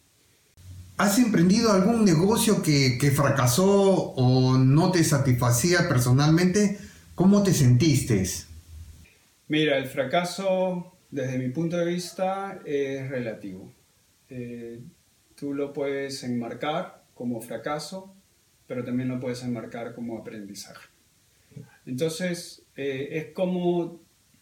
¿Has 0.96 1.18
emprendido 1.18 1.72
algún 1.72 2.04
negocio 2.04 2.62
que, 2.62 3.10
fracasó 3.10 4.12
o 4.12 4.56
no 4.58 4.92
te 4.92 5.02
satisfacía 5.02 5.88
personalmente? 5.88 6.78
¿Cómo 7.16 7.42
te 7.42 7.52
sentiste? 7.52 8.24
Mira, 9.48 9.76
el 9.76 9.86
fracaso 9.86 10.96
desde 11.10 11.38
mi 11.38 11.48
punto 11.48 11.76
de 11.76 11.86
vista 11.86 12.60
es 12.64 13.10
relativo. 13.10 13.72
Eh, 14.28 14.80
tú 15.34 15.52
lo 15.52 15.72
puedes 15.72 16.22
enmarcar 16.22 17.02
como 17.14 17.40
fracaso, 17.40 18.14
pero 18.68 18.84
también 18.84 19.08
lo 19.08 19.18
puedes 19.18 19.42
enmarcar 19.42 19.96
como 19.96 20.16
aprendizaje. 20.16 20.86
Entonces, 21.86 22.62
eh, 22.76 23.08
es 23.10 23.26
como 23.34 24.00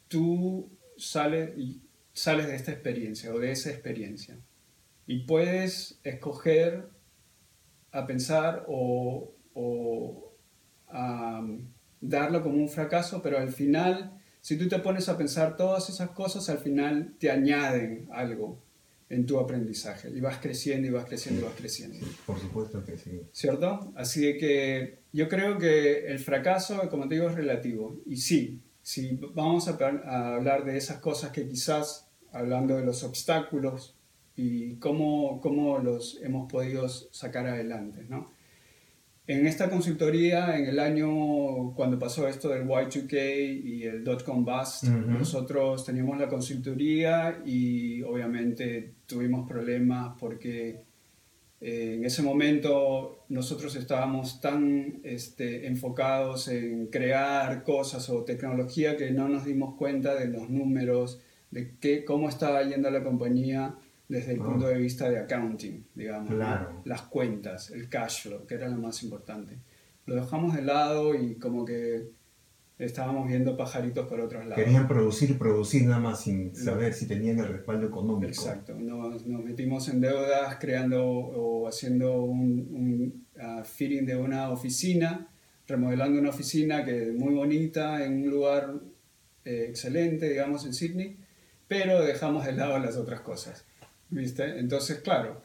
tú 0.08 0.68
sales 0.98 1.56
de 1.56 2.54
esta 2.54 2.72
experiencia 2.72 3.32
o 3.32 3.38
de 3.38 3.52
esa 3.52 3.70
experiencia 3.70 4.36
y 5.06 5.20
puedes 5.20 6.00
escoger 6.04 6.88
a 7.90 8.06
pensar 8.06 8.64
o, 8.68 9.32
o 9.54 10.32
a 10.88 11.46
darlo 12.00 12.42
como 12.42 12.56
un 12.56 12.68
fracaso, 12.68 13.22
pero 13.22 13.38
al 13.38 13.52
final 13.52 14.18
si 14.42 14.58
tú 14.58 14.68
te 14.68 14.80
pones 14.80 15.08
a 15.08 15.16
pensar 15.16 15.56
todas 15.56 15.88
esas 15.88 16.10
cosas, 16.10 16.50
al 16.50 16.58
final 16.58 17.14
te 17.20 17.30
añaden 17.30 18.08
algo 18.10 18.60
en 19.08 19.24
tu 19.24 19.38
aprendizaje 19.38 20.10
y 20.10 20.20
vas 20.20 20.38
creciendo 20.38 20.88
y 20.88 20.90
vas 20.90 21.04
creciendo 21.04 21.42
y 21.42 21.44
vas 21.44 21.54
creciendo. 21.54 22.04
Por 22.26 22.40
supuesto 22.40 22.84
que 22.84 22.98
sí. 22.98 23.20
¿Cierto? 23.30 23.92
Así 23.94 24.36
que 24.38 24.98
yo 25.12 25.28
creo 25.28 25.58
que 25.58 26.06
el 26.06 26.18
fracaso, 26.18 26.88
como 26.90 27.06
te 27.06 27.14
digo, 27.14 27.28
es 27.28 27.36
relativo. 27.36 28.00
Y 28.04 28.16
sí, 28.16 28.60
si 28.82 29.16
vamos 29.32 29.68
a, 29.68 29.78
a 29.78 30.34
hablar 30.34 30.64
de 30.64 30.76
esas 30.76 30.98
cosas 30.98 31.30
que 31.30 31.46
quizás, 31.46 32.08
hablando 32.32 32.76
de 32.76 32.84
los 32.84 33.04
obstáculos 33.04 33.94
y 34.36 34.76
cómo, 34.76 35.40
cómo 35.40 35.78
los 35.78 36.20
hemos 36.22 36.50
podido 36.50 36.88
sacar 36.88 37.46
adelante, 37.46 38.04
¿no? 38.08 38.30
En 39.28 39.46
esta 39.46 39.70
consultoría, 39.70 40.58
en 40.58 40.66
el 40.66 40.80
año 40.80 41.72
cuando 41.74 41.96
pasó 41.96 42.26
esto 42.26 42.48
del 42.48 42.66
Y2K 42.66 43.62
y 43.64 43.84
el 43.84 44.02
dot-com 44.02 44.44
bust, 44.44 44.84
nosotros 44.84 45.84
teníamos 45.86 46.18
la 46.18 46.28
consultoría 46.28 47.40
y 47.46 48.02
obviamente 48.02 48.94
tuvimos 49.06 49.48
problemas 49.48 50.16
porque 50.18 50.82
eh, 51.60 51.94
en 51.94 52.04
ese 52.04 52.22
momento 52.22 53.24
nosotros 53.28 53.76
estábamos 53.76 54.40
tan 54.40 55.00
este, 55.04 55.68
enfocados 55.68 56.48
en 56.48 56.88
crear 56.88 57.62
cosas 57.62 58.10
o 58.10 58.24
tecnología 58.24 58.96
que 58.96 59.12
no 59.12 59.28
nos 59.28 59.44
dimos 59.44 59.76
cuenta 59.76 60.16
de 60.16 60.26
los 60.26 60.50
números, 60.50 61.20
de 61.52 61.76
qué, 61.78 62.04
cómo 62.04 62.28
estaba 62.28 62.64
yendo 62.64 62.90
la 62.90 63.04
compañía 63.04 63.76
desde 64.12 64.32
el 64.32 64.40
ah. 64.42 64.44
punto 64.44 64.66
de 64.66 64.76
vista 64.76 65.08
de 65.08 65.18
accounting, 65.18 65.86
digamos, 65.94 66.34
las 66.84 67.02
cuentas, 67.02 67.70
el 67.70 67.88
cash 67.88 68.24
flow, 68.24 68.46
que 68.46 68.54
era 68.56 68.68
lo 68.68 68.76
más 68.76 69.02
importante. 69.02 69.56
Lo 70.04 70.16
dejamos 70.16 70.54
de 70.54 70.60
lado 70.60 71.14
y 71.14 71.36
como 71.36 71.64
que 71.64 72.10
estábamos 72.78 73.26
viendo 73.26 73.56
pajaritos 73.56 74.06
por 74.06 74.20
otros 74.20 74.44
lados. 74.44 74.62
Querían 74.62 74.86
producir 74.86 75.38
producir 75.38 75.86
nada 75.86 75.98
más 75.98 76.20
sin 76.24 76.54
saber 76.54 76.92
si 76.92 77.06
tenían 77.06 77.38
el 77.38 77.48
respaldo 77.48 77.86
económico. 77.86 78.28
Exacto, 78.28 78.74
nos, 78.74 79.26
nos 79.26 79.42
metimos 79.42 79.88
en 79.88 80.02
deudas 80.02 80.56
creando 80.60 81.02
o 81.06 81.66
haciendo 81.66 82.22
un, 82.22 82.68
un 82.70 83.26
uh, 83.42 83.64
fitting 83.64 84.04
de 84.04 84.16
una 84.16 84.50
oficina, 84.50 85.28
remodelando 85.66 86.20
una 86.20 86.28
oficina 86.28 86.84
que 86.84 87.08
es 87.08 87.14
muy 87.14 87.32
bonita 87.32 88.04
en 88.04 88.24
un 88.24 88.30
lugar 88.30 88.74
eh, 89.46 89.68
excelente, 89.70 90.28
digamos, 90.28 90.66
en 90.66 90.74
Sydney, 90.74 91.16
pero 91.66 92.02
dejamos 92.04 92.44
de 92.44 92.52
lado 92.52 92.78
las 92.78 92.96
otras 92.96 93.20
cosas. 93.20 93.64
¿Viste? 94.12 94.58
Entonces, 94.58 95.00
claro, 95.00 95.42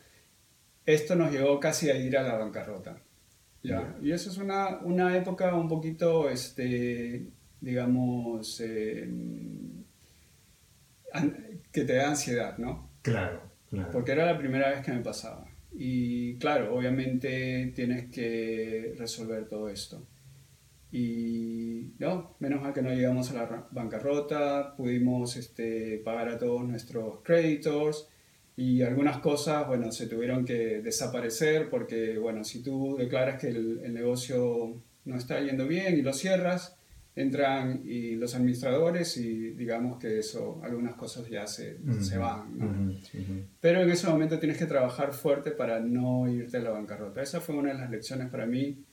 esto 0.85 1.15
nos 1.15 1.31
llevó 1.31 1.57
casi 1.57 1.89
a 1.89 1.95
ir 1.95 2.17
a 2.17 2.23
la 2.23 2.35
bancarrota. 2.35 3.01
¿ya? 3.63 3.95
Y 4.01 4.11
eso 4.11 4.29
es 4.29 4.37
una, 4.37 4.79
una, 4.79 5.15
época 5.15 5.55
un 5.55 5.69
poquito, 5.69 6.29
este, 6.29 7.27
digamos, 7.61 8.59
em, 8.59 9.83
que 11.71 11.83
te 11.85 11.93
da 11.93 12.09
ansiedad, 12.09 12.57
¿no? 12.57 12.89
Claro, 13.01 13.41
claro. 13.69 13.89
Porque 13.91 14.11
era 14.11 14.25
la 14.25 14.37
primera 14.37 14.69
vez 14.69 14.85
que 14.85 14.91
me 14.91 14.99
pasaba. 14.99 15.47
Y 15.71 16.35
claro, 16.37 16.75
obviamente 16.75 17.71
tienes 17.73 18.11
que 18.11 18.95
resolver 18.97 19.47
todo 19.47 19.69
esto. 19.69 20.05
Y 20.91 21.93
no, 21.99 22.35
menos 22.39 22.61
mal 22.61 22.73
que 22.73 22.81
no 22.81 22.93
llegamos 22.93 23.31
a 23.31 23.33
la 23.33 23.67
bancarrota, 23.71 24.75
pudimos 24.75 25.37
este, 25.37 26.01
pagar 26.03 26.27
a 26.29 26.37
todos 26.37 26.67
nuestros 26.67 27.21
creditors 27.23 28.09
y 28.59 28.81
algunas 28.81 29.19
cosas, 29.19 29.67
bueno, 29.67 29.91
se 29.91 30.07
tuvieron 30.07 30.43
que 30.43 30.81
desaparecer 30.81 31.69
porque, 31.69 32.17
bueno, 32.17 32.43
si 32.43 32.63
tú 32.63 32.97
declaras 32.97 33.39
que 33.39 33.49
el, 33.49 33.93
negocio 33.93 34.81
no 35.05 35.15
está 35.15 35.39
yendo 35.39 35.67
bien 35.67 35.95
y 35.95 36.01
lo 36.01 36.11
cierras, 36.11 36.75
entran 37.15 37.83
y 37.85 38.15
los 38.15 38.33
administradores 38.33 39.15
y 39.17 39.51
digamos 39.51 39.99
que 39.99 40.17
eso, 40.17 40.59
algunas 40.63 40.95
cosas 40.95 41.29
ya 41.29 41.45
se, 41.45 41.77
se 42.01 42.17
van. 42.17 42.57
¿no? 42.57 42.93
Pero 43.61 43.81
en 43.83 43.91
ese 43.91 44.07
momento 44.07 44.39
tienes 44.39 44.57
que 44.57 44.65
trabajar 44.65 45.13
fuerte 45.13 45.51
para 45.51 45.79
no 45.79 46.27
irte 46.27 46.57
a 46.57 46.61
la 46.61 46.71
bancarrota. 46.71 47.21
Esa 47.21 47.39
fue 47.39 47.55
una 47.55 47.73
de 47.73 47.77
las 47.77 47.91
lecciones 47.91 48.27
para 48.29 48.47
mí, 48.47 48.83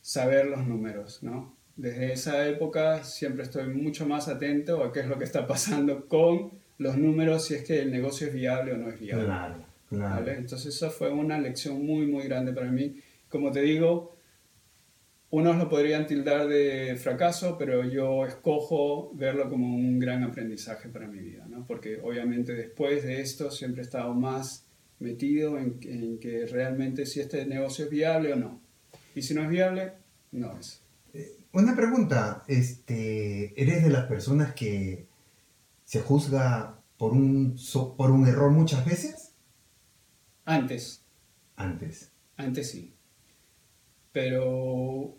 saber 0.00 0.46
los 0.46 0.66
números, 0.66 1.22
¿no? 1.22 1.54
Desde 1.76 2.14
esa 2.14 2.48
época 2.48 3.04
siempre 3.04 3.42
estoy 3.42 3.68
mucho 3.68 4.06
más 4.06 4.28
atento 4.28 4.82
a 4.82 4.90
qué 4.90 5.00
es 5.00 5.06
lo 5.06 5.18
que 5.18 5.24
está 5.24 5.46
pasando 5.46 6.06
con 6.08 6.61
los 6.78 6.96
números 6.96 7.46
si 7.46 7.54
es 7.54 7.64
que 7.64 7.80
el 7.80 7.90
negocio 7.90 8.28
es 8.28 8.34
viable 8.34 8.72
o 8.72 8.76
no 8.76 8.88
es 8.88 8.98
viable. 8.98 9.24
Claro, 9.24 9.64
claro. 9.88 10.30
Entonces 10.32 10.74
eso 10.74 10.90
fue 10.90 11.10
una 11.10 11.38
lección 11.38 11.84
muy, 11.84 12.06
muy 12.06 12.24
grande 12.24 12.52
para 12.52 12.70
mí. 12.70 13.00
Como 13.28 13.50
te 13.50 13.62
digo, 13.62 14.16
unos 15.32 15.56
lo 15.56 15.68
podrían 15.68 16.06
tildar 16.06 16.46
de 16.46 16.94
fracaso, 16.96 17.56
pero 17.58 17.84
yo 17.84 18.26
escojo 18.26 19.12
verlo 19.14 19.48
como 19.48 19.74
un 19.74 19.98
gran 19.98 20.22
aprendizaje 20.24 20.90
para 20.90 21.08
mi 21.08 21.20
vida, 21.20 21.46
¿no? 21.48 21.66
porque 21.66 21.98
obviamente 22.02 22.52
después 22.54 23.02
de 23.02 23.22
esto 23.22 23.50
siempre 23.50 23.80
he 23.80 23.84
estado 23.84 24.12
más 24.12 24.66
metido 24.98 25.58
en, 25.58 25.78
en, 25.84 26.18
que 26.18 26.44
realmente 26.44 27.06
si 27.06 27.20
este 27.20 27.46
negocio 27.46 27.86
es 27.86 27.90
viable 27.90 28.34
o 28.34 28.36
no. 28.36 28.60
Y 29.14 29.22
si 29.22 29.32
no 29.32 29.42
es 29.42 29.48
viable, 29.48 29.92
no 30.32 30.58
es. 30.58 30.82
Eh, 31.14 31.32
una 31.52 31.74
pregunta, 31.74 32.44
este, 32.46 33.60
¿eres 33.60 33.82
de 33.84 33.90
las 33.90 34.06
personas 34.06 34.54
que 34.54 35.06
se 35.92 36.00
juzga 36.00 36.80
por 36.96 37.12
un, 37.12 37.54
por 37.98 38.10
un 38.10 38.26
error 38.26 38.50
muchas 38.50 38.82
veces? 38.86 39.34
Antes. 40.46 41.04
Antes. 41.54 42.10
Antes 42.38 42.70
sí. 42.70 42.94
Pero 44.10 45.14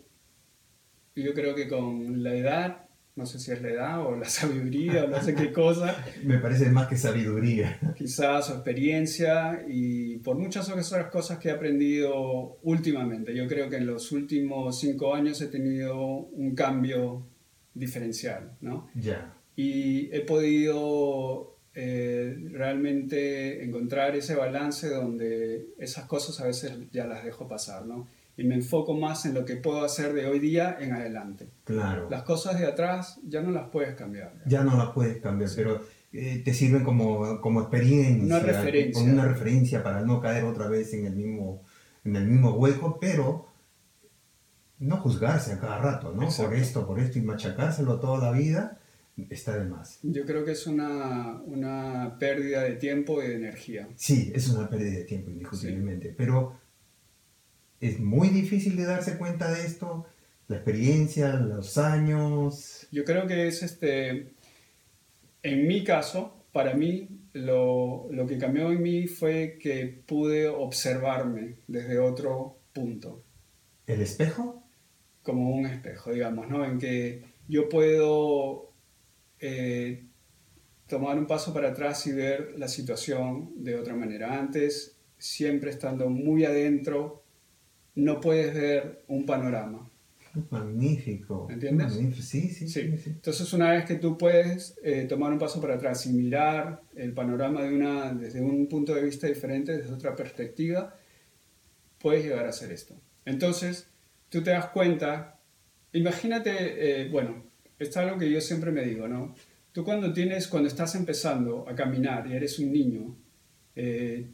yo 1.14 1.32
creo 1.32 1.54
que 1.54 1.68
con 1.68 2.24
la 2.24 2.34
edad 2.34 2.88
no 3.14 3.24
sé 3.24 3.38
si 3.38 3.52
es 3.52 3.62
la 3.62 3.68
edad 3.68 4.04
o 4.04 4.16
la 4.16 4.24
sabiduría 4.28 5.04
o 5.04 5.06
no 5.06 5.22
sé 5.22 5.36
qué 5.36 5.52
cosa. 5.52 6.04
Me 6.24 6.38
parece 6.38 6.68
más 6.70 6.88
que 6.88 6.96
sabiduría. 6.96 7.78
Quizás 7.96 8.48
su 8.48 8.54
experiencia 8.54 9.64
y 9.68 10.16
por 10.16 10.36
muchas 10.36 10.68
otras 10.68 11.06
cosas 11.06 11.38
que 11.38 11.50
he 11.50 11.52
aprendido 11.52 12.58
últimamente. 12.64 13.32
Yo 13.32 13.46
creo 13.46 13.70
que 13.70 13.76
en 13.76 13.86
los 13.86 14.10
últimos 14.10 14.80
cinco 14.80 15.14
años 15.14 15.40
he 15.40 15.46
tenido 15.46 15.96
un 15.96 16.52
cambio 16.56 17.28
diferencial, 17.74 18.56
¿no? 18.60 18.88
Ya. 18.96 19.36
Y 19.56 20.14
he 20.14 20.20
podido 20.20 21.56
eh, 21.74 22.36
realmente 22.50 23.64
encontrar 23.64 24.16
ese 24.16 24.34
balance 24.34 24.88
donde 24.88 25.66
esas 25.78 26.06
cosas 26.06 26.40
a 26.40 26.46
veces 26.46 26.72
ya 26.92 27.06
las 27.06 27.24
dejo 27.24 27.46
pasar, 27.48 27.86
¿no? 27.86 28.06
y 28.36 28.44
me 28.44 28.56
enfoco 28.56 28.94
más 28.94 29.26
en 29.26 29.34
lo 29.34 29.44
que 29.44 29.56
puedo 29.56 29.84
hacer 29.84 30.12
de 30.12 30.26
hoy 30.26 30.38
día 30.40 30.76
en 30.80 30.92
adelante. 30.92 31.48
Claro. 31.64 32.08
Las 32.10 32.24
cosas 32.24 32.58
de 32.58 32.66
atrás 32.66 33.20
ya 33.26 33.40
no 33.42 33.50
las 33.50 33.68
puedes 33.68 33.94
cambiar. 33.94 34.32
Ya 34.46 34.64
no 34.64 34.76
las 34.76 34.90
puedes 34.90 35.20
cambiar, 35.20 35.50
pero 35.54 35.80
eh, 36.12 36.42
te 36.44 36.52
sirven 36.52 36.82
como, 36.82 37.40
como 37.40 37.60
experiencia. 37.60 38.24
Una 38.24 38.40
referencia. 38.40 38.92
Como 38.92 39.12
una 39.12 39.26
referencia 39.26 39.82
para 39.82 40.00
no 40.00 40.20
caer 40.20 40.44
otra 40.44 40.66
vez 40.68 40.92
en 40.94 41.06
el 41.06 41.14
mismo, 41.14 41.62
en 42.04 42.16
el 42.16 42.26
mismo 42.26 42.52
hueco, 42.54 42.98
pero 43.00 43.48
no 44.80 44.96
juzgarse 44.96 45.52
a 45.52 45.60
cada 45.60 45.78
rato, 45.78 46.12
¿no? 46.12 46.28
Por 46.28 46.54
esto, 46.54 46.86
por 46.86 46.98
esto 46.98 47.18
y 47.18 47.22
machacárselo 47.22 48.00
toda 48.00 48.18
la 48.18 48.36
vida 48.36 48.78
está 49.30 49.58
de 49.58 49.64
más. 49.64 50.00
Yo 50.02 50.24
creo 50.24 50.44
que 50.44 50.52
es 50.52 50.66
una, 50.66 51.40
una 51.42 52.16
pérdida 52.18 52.62
de 52.62 52.76
tiempo 52.76 53.22
y 53.22 53.28
de 53.28 53.34
energía. 53.36 53.88
Sí, 53.96 54.32
es 54.34 54.48
una 54.48 54.68
pérdida 54.68 54.98
de 54.98 55.04
tiempo, 55.04 55.30
indiscutiblemente, 55.30 56.14
pero 56.16 56.58
es 57.80 58.00
muy 58.00 58.28
difícil 58.28 58.76
de 58.76 58.84
darse 58.84 59.18
cuenta 59.18 59.52
de 59.52 59.64
esto, 59.66 60.06
la 60.48 60.56
experiencia, 60.56 61.34
los 61.34 61.78
años. 61.78 62.86
Yo 62.90 63.04
creo 63.04 63.26
que 63.26 63.46
es 63.46 63.62
este, 63.62 64.34
en 65.42 65.66
mi 65.66 65.84
caso, 65.84 66.46
para 66.52 66.74
mí, 66.74 67.08
lo, 67.32 68.08
lo 68.10 68.26
que 68.26 68.38
cambió 68.38 68.70
en 68.72 68.82
mí 68.82 69.06
fue 69.06 69.58
que 69.60 70.02
pude 70.06 70.48
observarme 70.48 71.56
desde 71.66 71.98
otro 71.98 72.58
punto. 72.72 73.24
¿El 73.86 74.00
espejo? 74.00 74.62
Como 75.22 75.50
un 75.50 75.66
espejo, 75.66 76.12
digamos, 76.12 76.48
¿no? 76.48 76.64
En 76.64 76.78
que 76.78 77.24
yo 77.48 77.68
puedo 77.68 78.73
eh, 79.46 80.06
tomar 80.86 81.18
un 81.18 81.26
paso 81.26 81.52
para 81.52 81.68
atrás 81.68 82.06
y 82.06 82.12
ver 82.12 82.54
la 82.56 82.66
situación 82.66 83.52
de 83.62 83.74
otra 83.76 83.94
manera. 83.94 84.38
Antes, 84.38 84.96
siempre 85.18 85.68
estando 85.68 86.08
muy 86.08 86.46
adentro, 86.46 87.22
no 87.94 88.22
puedes 88.22 88.54
ver 88.54 89.04
un 89.06 89.26
panorama. 89.26 89.90
Magnífico. 90.50 91.46
¿Entiendes? 91.50 91.92
Sí, 92.24 92.48
sí, 92.48 92.68
sí, 92.68 92.80
Entonces, 92.80 93.52
una 93.52 93.70
vez 93.70 93.84
que 93.84 93.96
tú 93.96 94.16
puedes 94.16 94.78
eh, 94.82 95.04
tomar 95.06 95.30
un 95.30 95.38
paso 95.38 95.60
para 95.60 95.74
atrás 95.74 96.06
y 96.06 96.12
mirar 96.14 96.80
el 96.96 97.12
panorama 97.12 97.62
de 97.62 97.74
una, 97.74 98.14
desde 98.14 98.40
un 98.40 98.66
punto 98.66 98.94
de 98.94 99.02
vista 99.02 99.26
diferente, 99.26 99.76
desde 99.76 99.92
otra 99.92 100.16
perspectiva, 100.16 100.96
puedes 101.98 102.24
llegar 102.24 102.46
a 102.46 102.48
hacer 102.48 102.72
esto. 102.72 102.94
Entonces, 103.26 103.88
tú 104.30 104.42
te 104.42 104.52
das 104.52 104.68
cuenta, 104.70 105.38
imagínate, 105.92 107.02
eh, 107.02 107.08
bueno, 107.10 107.53
es 107.78 107.96
algo 107.96 108.18
que 108.18 108.30
yo 108.30 108.40
siempre 108.40 108.70
me 108.70 108.82
digo, 108.84 109.08
¿no? 109.08 109.34
Tú 109.72 109.84
cuando 109.84 110.12
tienes, 110.12 110.46
cuando 110.46 110.68
estás 110.68 110.94
empezando 110.94 111.68
a 111.68 111.74
caminar 111.74 112.26
y 112.26 112.34
eres 112.34 112.58
un 112.58 112.72
niño, 112.72 113.16
eh, 113.74 114.30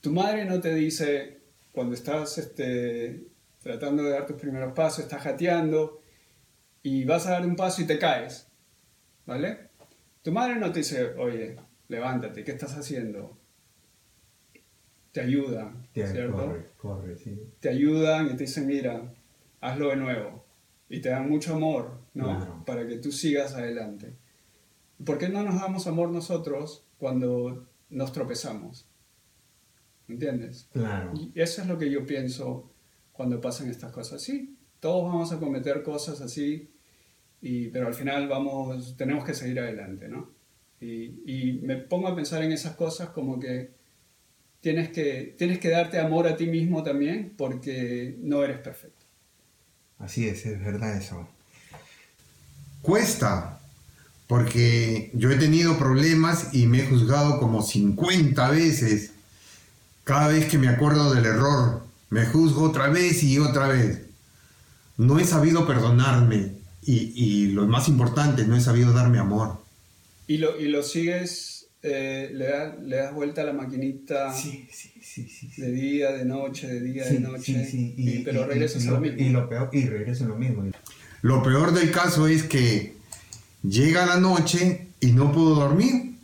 tu 0.00 0.12
madre 0.12 0.44
no 0.44 0.60
te 0.60 0.74
dice, 0.74 1.40
cuando 1.72 1.94
estás 1.94 2.38
este, 2.38 3.28
tratando 3.62 4.02
de 4.02 4.10
dar 4.10 4.26
tus 4.26 4.36
primeros 4.36 4.72
pasos, 4.72 5.04
estás 5.04 5.22
jateando 5.22 6.00
y 6.82 7.04
vas 7.04 7.26
a 7.26 7.32
dar 7.32 7.46
un 7.46 7.56
paso 7.56 7.82
y 7.82 7.86
te 7.86 7.98
caes, 7.98 8.48
¿vale? 9.26 9.70
Tu 10.22 10.32
madre 10.32 10.56
no 10.56 10.72
te 10.72 10.80
dice, 10.80 11.14
oye, 11.16 11.56
levántate, 11.88 12.44
¿qué 12.44 12.52
estás 12.52 12.76
haciendo? 12.76 13.38
Te 15.12 15.20
ayuda, 15.20 15.72
¿cierto? 15.92 16.56
Corre, 16.76 17.16
sí. 17.16 17.40
Te 17.60 17.68
ayudan 17.68 18.26
y 18.26 18.30
te 18.30 18.44
dicen, 18.44 18.66
mira, 18.66 19.12
hazlo 19.60 19.90
de 19.90 19.96
nuevo. 19.96 20.43
Y 20.88 21.00
te 21.00 21.08
dan 21.08 21.28
mucho 21.28 21.54
amor, 21.54 21.98
¿no? 22.14 22.64
Para 22.66 22.86
que 22.86 22.98
tú 22.98 23.10
sigas 23.10 23.54
adelante. 23.54 24.14
¿Por 25.04 25.18
qué 25.18 25.28
no 25.28 25.42
nos 25.42 25.60
damos 25.60 25.86
amor 25.86 26.10
nosotros 26.10 26.84
cuando 26.98 27.66
nos 27.90 28.12
tropezamos? 28.12 28.86
¿Entiendes? 30.08 30.68
Claro. 30.72 31.12
Y 31.14 31.32
eso 31.40 31.62
es 31.62 31.68
lo 31.68 31.78
que 31.78 31.90
yo 31.90 32.04
pienso 32.06 32.70
cuando 33.12 33.40
pasan 33.40 33.70
estas 33.70 33.92
cosas. 33.92 34.22
Sí, 34.22 34.56
todos 34.80 35.04
vamos 35.04 35.32
a 35.32 35.40
cometer 35.40 35.82
cosas 35.82 36.20
así, 36.20 36.70
y, 37.40 37.68
pero 37.68 37.86
al 37.86 37.94
final 37.94 38.28
vamos, 38.28 38.96
tenemos 38.96 39.24
que 39.24 39.34
seguir 39.34 39.60
adelante, 39.60 40.08
¿no? 40.08 40.30
Y, 40.80 41.22
y, 41.24 41.60
me 41.62 41.76
pongo 41.76 42.08
a 42.08 42.14
pensar 42.14 42.42
en 42.42 42.52
esas 42.52 42.74
cosas 42.74 43.08
como 43.10 43.38
que 43.40 43.70
tienes, 44.60 44.90
que 44.90 45.34
tienes 45.38 45.58
que 45.58 45.70
darte 45.70 45.98
amor 45.98 46.26
a 46.26 46.36
ti 46.36 46.46
mismo 46.46 46.82
también 46.82 47.34
porque 47.36 48.16
no 48.18 48.42
eres 48.44 48.58
perfecto. 48.58 49.03
Así 49.98 50.28
es, 50.28 50.44
es 50.46 50.60
verdad 50.62 50.96
eso. 50.96 51.28
Cuesta, 52.82 53.60
porque 54.26 55.10
yo 55.14 55.30
he 55.30 55.36
tenido 55.36 55.78
problemas 55.78 56.48
y 56.52 56.66
me 56.66 56.80
he 56.80 56.86
juzgado 56.86 57.38
como 57.38 57.62
50 57.62 58.50
veces 58.50 59.12
cada 60.04 60.28
vez 60.28 60.46
que 60.46 60.58
me 60.58 60.68
acuerdo 60.68 61.14
del 61.14 61.24
error, 61.24 61.82
me 62.10 62.26
juzgo 62.26 62.64
otra 62.64 62.88
vez 62.88 63.22
y 63.22 63.38
otra 63.38 63.68
vez. 63.68 64.02
No 64.96 65.18
he 65.18 65.24
sabido 65.24 65.66
perdonarme 65.66 66.52
y, 66.82 67.46
lo 67.52 67.66
más 67.66 67.88
importante, 67.88 68.46
no 68.46 68.54
he 68.54 68.60
sabido 68.60 68.92
darme 68.92 69.18
amor. 69.18 69.62
Y 70.26 70.36
lo, 70.36 70.60
y 70.60 70.68
lo 70.68 70.82
sigues, 70.82 71.53
eh, 71.86 72.30
le, 72.32 72.88
le, 72.88 72.96
das 72.96 73.12
vuelta 73.12 73.42
a 73.42 73.44
la 73.44 73.52
maquinita 73.52 74.32
sí, 74.32 74.66
sí, 74.72 75.28
sí, 75.28 75.50
de 75.58 75.70
día, 75.70 76.12
de 76.12 76.24
noche, 76.24 76.66
de 76.66 76.80
día, 76.80 77.04
de 77.04 77.20
noche, 77.20 77.68
y, 77.72 78.20
pero 78.20 78.46
regresas 78.46 78.86
a 78.86 78.92
lo, 78.92 79.00
mismo. 79.00 79.18
Y, 79.20 79.28
lo 79.28 79.46
peor, 79.50 79.68
y 79.70 79.84
regresas 79.84 80.24
a 80.24 80.28
lo 80.28 80.36
mismo. 80.36 80.64
Lo 81.20 81.42
peor 81.42 81.74
del 81.74 81.90
caso 81.90 82.26
es 82.26 82.44
que 82.44 82.96
llega 83.62 84.06
la 84.06 84.18
noche 84.18 84.86
y 84.98 85.12
no 85.12 85.30
puedo 85.30 85.56
dormir 85.56 86.14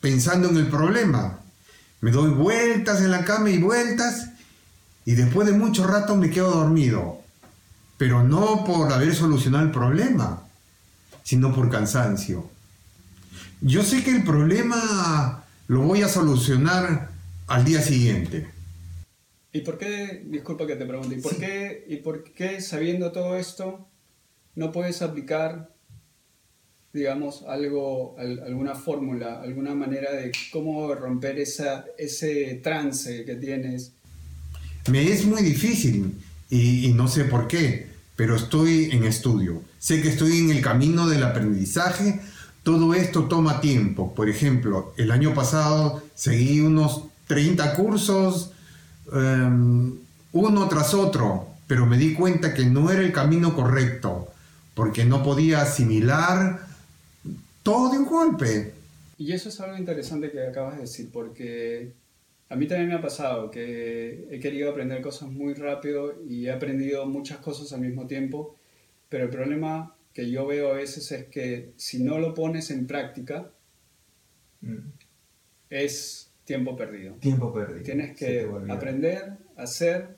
pensando 0.00 0.48
en 0.48 0.58
el 0.58 0.68
problema. 0.68 1.40
Me 2.02 2.12
doy 2.12 2.30
vueltas 2.30 3.00
en 3.00 3.10
la 3.10 3.24
cama 3.24 3.50
y 3.50 3.58
vueltas 3.58 4.30
y 5.04 5.16
después 5.16 5.48
de 5.48 5.54
mucho 5.54 5.88
rato 5.88 6.14
me 6.14 6.30
quedo 6.30 6.52
dormido. 6.52 7.18
Pero 7.98 8.22
no 8.22 8.64
por 8.64 8.92
haber 8.92 9.12
solucionado 9.12 9.64
el 9.64 9.72
problema, 9.72 10.44
sino 11.24 11.52
por 11.52 11.68
cansancio. 11.68 12.48
Yo 13.60 13.82
sé 13.82 14.02
que 14.02 14.10
el 14.10 14.24
problema 14.24 15.44
lo 15.68 15.80
voy 15.82 16.02
a 16.02 16.08
solucionar 16.08 17.10
al 17.46 17.64
día 17.64 17.80
siguiente. 17.82 18.46
¿Y 19.52 19.60
por 19.60 19.78
qué, 19.78 20.22
disculpa 20.26 20.66
que 20.66 20.76
te 20.76 20.86
pregunte, 20.86 21.16
¿y 21.16 21.20
por, 21.20 21.36
qué, 21.36 21.84
¿y 21.88 21.96
por 21.96 22.24
qué 22.24 22.60
sabiendo 22.60 23.12
todo 23.12 23.36
esto 23.36 23.88
no 24.54 24.72
puedes 24.72 25.02
aplicar 25.02 25.70
digamos, 26.92 27.44
algo, 27.46 28.16
alguna 28.18 28.74
fórmula, 28.74 29.40
alguna 29.42 29.74
manera 29.74 30.12
de 30.12 30.32
cómo 30.52 30.94
romper 30.94 31.38
esa, 31.38 31.84
ese 31.98 32.60
trance 32.62 33.24
que 33.24 33.36
tienes? 33.36 33.92
Me 34.90 35.04
es 35.04 35.24
muy 35.24 35.42
difícil 35.42 36.14
y, 36.48 36.92
no 36.94 37.06
sé 37.06 37.24
por 37.24 37.46
qué, 37.46 37.86
pero 38.16 38.36
estoy 38.36 38.90
en 38.92 39.04
estudio. 39.04 39.62
Sé 39.78 40.02
que 40.02 40.08
estoy 40.08 40.38
en 40.38 40.50
el 40.50 40.62
camino 40.62 41.08
del 41.08 41.22
aprendizaje. 41.22 42.20
Todo 42.70 42.94
esto 42.94 43.24
toma 43.24 43.60
tiempo. 43.60 44.14
Por 44.14 44.28
ejemplo, 44.28 44.94
el 44.96 45.10
año 45.10 45.34
pasado 45.34 46.04
seguí 46.14 46.60
unos 46.60 47.02
30 47.26 47.74
cursos, 47.74 48.52
em, 49.12 49.98
uno 50.30 50.68
tras 50.68 50.94
otro, 50.94 51.48
pero 51.66 51.84
me 51.84 51.98
di 51.98 52.14
cuenta 52.14 52.54
que 52.54 52.64
no 52.66 52.88
era 52.92 53.00
el 53.00 53.12
camino 53.12 53.56
correcto, 53.56 54.28
porque 54.74 55.04
no 55.04 55.20
podía 55.24 55.62
asimilar 55.62 56.60
todo 57.64 57.90
de 57.90 57.98
un 57.98 58.04
golpe. 58.04 58.72
Y 59.18 59.32
eso 59.32 59.48
es 59.48 59.60
algo 59.60 59.76
interesante 59.76 60.30
que 60.30 60.46
acabas 60.46 60.76
de 60.76 60.82
decir, 60.82 61.10
porque 61.12 61.92
a 62.50 62.54
mí 62.54 62.68
también 62.68 62.90
me 62.90 62.94
ha 62.94 63.02
pasado 63.02 63.50
que 63.50 64.28
he 64.30 64.38
querido 64.38 64.70
aprender 64.70 65.02
cosas 65.02 65.28
muy 65.28 65.54
rápido 65.54 66.14
y 66.24 66.46
he 66.46 66.52
aprendido 66.52 67.04
muchas 67.04 67.38
cosas 67.38 67.72
al 67.72 67.80
mismo 67.80 68.06
tiempo, 68.06 68.54
pero 69.08 69.24
el 69.24 69.30
problema 69.30 69.92
que 70.12 70.30
yo 70.30 70.46
veo 70.46 70.72
a 70.72 70.74
veces 70.74 71.10
es 71.12 71.26
que 71.26 71.72
si 71.76 72.02
no 72.02 72.18
lo 72.18 72.34
pones 72.34 72.70
en 72.70 72.86
práctica, 72.86 73.52
mm. 74.60 74.78
es 75.70 76.32
tiempo 76.44 76.76
perdido. 76.76 77.14
Tiempo 77.16 77.52
perdido. 77.52 77.82
Tienes 77.82 78.16
que 78.16 78.48
aprender, 78.68 79.38
hacer, 79.56 80.16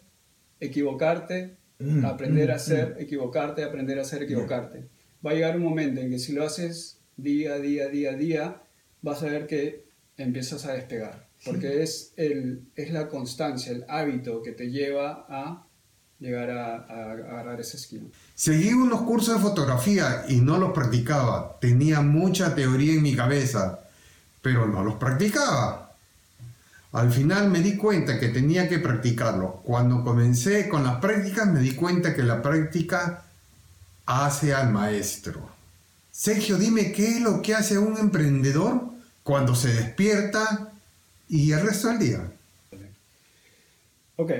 equivocarte, 0.61 1.57
mm, 1.79 2.05
aprender 2.05 2.51
a 2.51 2.55
mm, 2.55 2.57
hacer, 2.57 2.97
equivocarte, 2.99 3.65
aprender 3.65 3.99
a 3.99 4.03
hacer, 4.03 4.23
equivocarte. 4.23 4.89
Va 5.25 5.33
a 5.33 5.35
llegar 5.35 5.57
un 5.57 5.63
momento 5.63 6.01
en 6.01 6.11
que 6.11 6.19
si 6.19 6.33
lo 6.33 6.45
haces 6.45 7.01
día, 7.17 7.59
día, 7.59 7.89
día, 7.89 8.15
día, 8.15 8.63
vas 9.03 9.23
a 9.23 9.27
ver 9.27 9.47
que 9.47 9.85
empiezas 10.17 10.65
a 10.65 10.73
despegar. 10.73 11.29
Porque 11.45 11.83
es, 11.83 12.15
el, 12.17 12.63
es 12.77 12.93
la 12.93 13.09
constancia, 13.09 13.73
el 13.73 13.85
hábito 13.89 14.43
que 14.43 14.53
te 14.53 14.71
lleva 14.71 15.27
a 15.29 15.67
llegar 16.23 16.51
a, 16.51 16.77
a 16.77 17.13
agarrar 17.13 17.61
ese 17.61 17.77
skill. 17.79 18.13
Seguí 18.35 18.73
unos 18.73 19.03
cursos 19.03 19.35
de 19.35 19.41
fotografía 19.41 20.25
y 20.29 20.41
no 20.41 20.57
los 20.57 20.73
practicaba. 20.73 21.59
Tenía 21.61 22.01
mucha 22.01 22.55
teoría 22.55 22.95
en 22.95 23.03
mi 23.03 23.15
cabeza, 23.15 23.81
pero 24.41 24.67
no 24.67 24.85
los 24.85 24.95
practicaba. 24.95 25.95
Al 26.93 27.11
final 27.11 27.51
me 27.51 27.61
di 27.61 27.77
cuenta 27.77 28.21
que 28.21 28.29
tenía 28.29 28.69
que 28.69 28.79
practicarlo. 28.79 29.63
Cuando 29.65 30.05
comencé 30.05 30.69
con 30.69 30.85
las 30.85 30.97
prácticas 30.97 31.49
me 31.49 31.61
di 31.61 31.75
cuenta 31.75 32.15
que 32.15 32.23
la 32.23 32.41
práctica 32.41 33.25
hace 34.07 34.55
al 34.55 34.71
maestro. 34.71 35.51
Sergio, 36.11 36.59
dime 36.59 36.93
qué 36.93 37.17
es 37.17 37.21
lo 37.21 37.41
que 37.41 37.55
hace 37.55 37.79
un 37.79 37.97
emprendedor 37.97 38.83
cuando 39.23 39.55
se 39.55 39.73
despierta 39.73 40.73
y 41.29 41.53
el 41.53 41.63
resto 41.63 41.89
del 41.89 41.99
día. 41.99 42.33
Ok, 44.17 44.33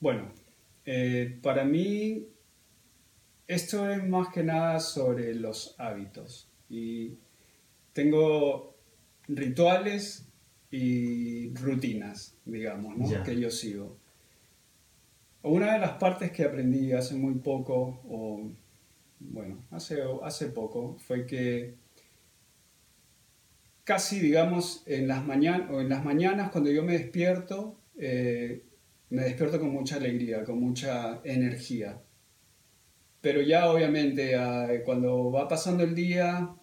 bueno, 0.00 0.37
eh, 0.90 1.38
para 1.42 1.64
mí 1.64 2.28
esto 3.46 3.90
es 3.90 4.02
más 4.08 4.28
que 4.28 4.42
nada 4.42 4.80
sobre 4.80 5.34
los 5.34 5.74
hábitos 5.76 6.48
y 6.70 7.12
tengo 7.92 8.74
rituales 9.26 10.26
y 10.70 11.52
rutinas, 11.56 12.38
digamos, 12.46 12.96
¿no? 12.96 13.22
que 13.22 13.38
yo 13.38 13.50
sigo. 13.50 13.98
Una 15.42 15.74
de 15.74 15.78
las 15.78 15.98
partes 15.98 16.32
que 16.32 16.44
aprendí 16.44 16.92
hace 16.92 17.16
muy 17.16 17.34
poco, 17.34 18.00
o 18.08 18.50
bueno, 19.20 19.66
hace, 19.70 20.02
hace 20.22 20.46
poco, 20.46 20.96
fue 20.96 21.26
que 21.26 21.74
casi, 23.84 24.20
digamos, 24.20 24.84
en 24.86 25.06
las, 25.06 25.22
mañanas 25.22 25.70
o 25.70 25.82
en 25.82 25.90
las 25.90 26.02
mañanas 26.02 26.50
cuando 26.50 26.70
yo 26.70 26.82
me 26.82 26.94
despierto, 26.94 27.78
eh, 27.98 28.62
me 29.10 29.22
despierto 29.22 29.58
con 29.58 29.70
mucha 29.70 29.96
alegría, 29.96 30.44
con 30.44 30.60
mucha 30.60 31.20
energía. 31.24 32.00
Pero 33.20 33.40
ya 33.42 33.70
obviamente 33.70 34.36
ah, 34.36 34.68
cuando 34.84 35.30
va 35.30 35.48
pasando 35.48 35.82
el 35.82 35.94
día, 35.94 36.54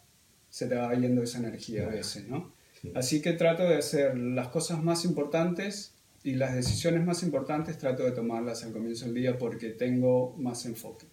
se 0.49 0.67
te 0.67 0.75
va 0.75 0.93
yendo 0.93 1.21
esa 1.23 1.39
energía 1.39 1.86
a 1.86 1.89
veces, 1.89 2.27
¿no? 2.27 2.53
Así 2.93 3.21
que 3.21 3.34
trato 3.34 3.63
de 3.63 3.77
hacer 3.77 4.17
las 4.17 4.49
cosas 4.49 4.84
más 4.84 5.05
importantes 5.05 5.95
y 6.23 6.36
las 6.36 6.55
decisiones 6.55 7.03
más 7.03 7.23
importantes 7.23 7.77
trato 7.77 8.03
de 8.03 8.12
tomarlas 8.12 8.63
al 8.63 8.73
comienzo 8.73 9.05
del 9.05 9.15
día 9.15 9.38
porque 9.38 9.69
tengo 9.69 10.36
más 10.38 10.65
enfoque. 10.65 11.08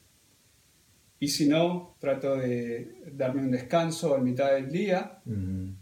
Y 1.19 1.29
si 1.29 1.49
no, 1.49 1.95
trato 2.01 2.37
de 2.37 2.97
darme 3.13 3.43
un 3.43 3.51
descanso 3.51 4.15
a 4.15 4.19
mitad 4.19 4.53
del 4.53 4.71
día 4.71 5.21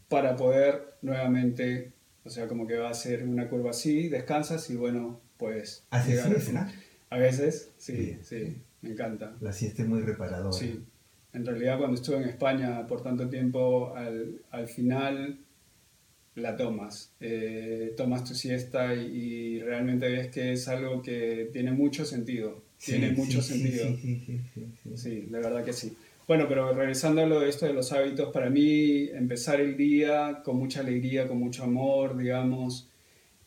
para 0.09 0.37
poder 0.37 0.97
nuevamente, 1.03 1.93
o 2.25 2.31
sea, 2.31 2.47
como 2.47 2.67
que 2.67 2.77
va 2.77 2.91
a 2.91 2.95
ser 2.95 3.27
una 3.27 3.49
curva 3.49 3.71
así, 3.71 4.09
descansas 4.09 4.69
y 4.69 4.77
bueno, 4.77 5.21
pues... 5.41 5.83
¿Haces 5.91 6.23
siesta? 6.23 6.71
A 7.09 7.19
veces, 7.19 7.71
sí, 7.77 8.19
sí, 8.23 8.57
me 8.83 8.91
encanta. 8.91 9.35
La 9.41 9.53
siesta 9.53 9.83
es 9.83 9.89
muy 9.89 10.03
reparadora. 10.03 10.53
Sí, 10.53 10.81
en 11.33 11.45
realidad 11.45 11.79
cuando 11.79 11.97
estuve 11.97 12.19
en 12.19 12.29
España 12.29 12.87
por 12.87 13.03
tanto 13.03 13.29
tiempo, 13.29 13.93
al, 13.97 14.43
al 14.53 14.69
final 14.69 15.39
la 16.37 16.57
tomas, 16.57 17.13
eh, 17.21 17.95
tomas 17.97 18.25
tu 18.25 18.35
siesta 18.35 18.95
y, 18.95 19.61
realmente 19.61 20.09
ves 20.09 20.29
que 20.29 20.53
es 20.53 20.69
algo 20.69 21.03
que 21.03 21.51
tiene 21.53 21.73
mucho 21.73 22.05
sentido, 22.05 22.63
tiene 22.79 23.11
mucho 23.13 23.43
sentido. 23.43 23.97
Sí, 23.97 24.41
sí, 24.95 25.21
de 25.23 25.39
verdad 25.39 25.65
que 25.65 25.73
sí. 25.73 25.97
Bueno, 26.27 26.47
pero 26.49 26.73
regresando 26.73 27.23
a 27.23 27.27
lo 27.27 27.41
de 27.41 27.49
esto 27.49 27.67
de 27.67 27.73
los 27.73 27.93
hábitos, 27.93 28.33
para 28.33 28.51
mí 28.51 29.09
empezar 29.13 29.61
el 29.61 29.77
día 29.77 30.43
con 30.45 30.57
mucha 30.57 30.81
alegría, 30.81 31.27
con 31.27 31.39
mucho 31.39 31.65
amor, 31.65 32.17
digamos, 32.17 32.89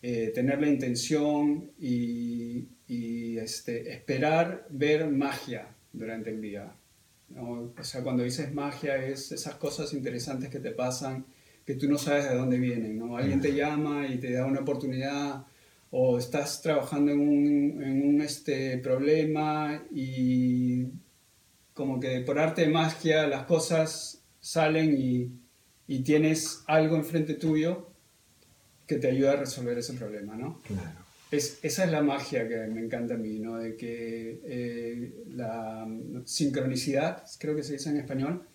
eh, 0.06 0.34
tener 0.36 0.60
la 0.60 0.68
intención 0.68 1.72
y, 1.80 2.68
y, 2.90 3.38
este, 3.38 3.90
esperar 3.90 4.68
ver 4.70 5.10
magia 5.10 5.78
durante 5.94 6.30
el 6.30 6.42
día. 6.42 6.76
O 7.40 7.72
sea, 7.82 8.04
cuando 8.04 8.22
dices 8.22 8.54
magia 8.54 8.98
es 8.98 9.32
esas 9.32 9.56
cosas 9.56 9.94
interesantes 9.94 10.50
que 10.50 10.60
te 10.60 10.72
pasan 10.72 11.26
que 11.66 11.76
tú 11.76 11.88
no 11.88 11.98
sabes 11.98 12.30
de 12.30 12.36
dónde 12.36 12.60
vienen, 12.60 13.00
¿no? 13.00 13.16
Alguien 13.16 13.40
te 13.40 13.56
llama 13.56 14.06
y 14.06 14.18
te 14.18 14.34
da 14.34 14.46
una 14.46 14.60
oportunidad 14.60 15.46
o 15.90 16.18
estás 16.18 16.62
trabajando 16.62 17.14
en 17.14 17.22
un, 17.22 17.82
en 17.82 18.06
un 18.06 18.22
este, 18.22 18.78
problema 18.80 19.86
y 19.90 20.88
como 21.74 22.02
que 22.02 22.20
por 22.20 22.40
arte 22.40 22.64
de 22.64 22.68
magia 22.68 23.26
las 23.28 23.46
cosas 23.46 24.22
salen 24.42 24.98
y, 25.00 25.32
y 25.88 26.04
tienes 26.04 26.66
algo 26.68 26.98
enfrente 26.98 27.36
tuyo 27.36 27.93
que 28.88 28.98
te 28.98 29.08
ayuda 29.08 29.34
a 29.34 29.36
resolver 29.38 29.78
ese 29.78 29.94
problema, 29.94 30.36
¿no? 30.36 30.62
Claro. 30.64 31.04
Es, 31.32 31.60
esa 31.64 31.86
es 31.86 31.92
la 31.92 32.02
magia 32.02 32.48
que 32.48 32.58
me 32.68 32.82
encanta 32.82 33.16
a 33.16 33.18
mí, 33.18 33.40
¿no? 33.40 33.58
De 33.58 33.76
que 33.76 34.40
eh, 34.46 35.24
la 35.30 35.88
sincronicidad, 36.26 37.24
creo 37.40 37.56
que 37.56 37.64
se 37.64 37.74
dice 37.74 37.90
en 37.90 37.98
español, 37.98 38.46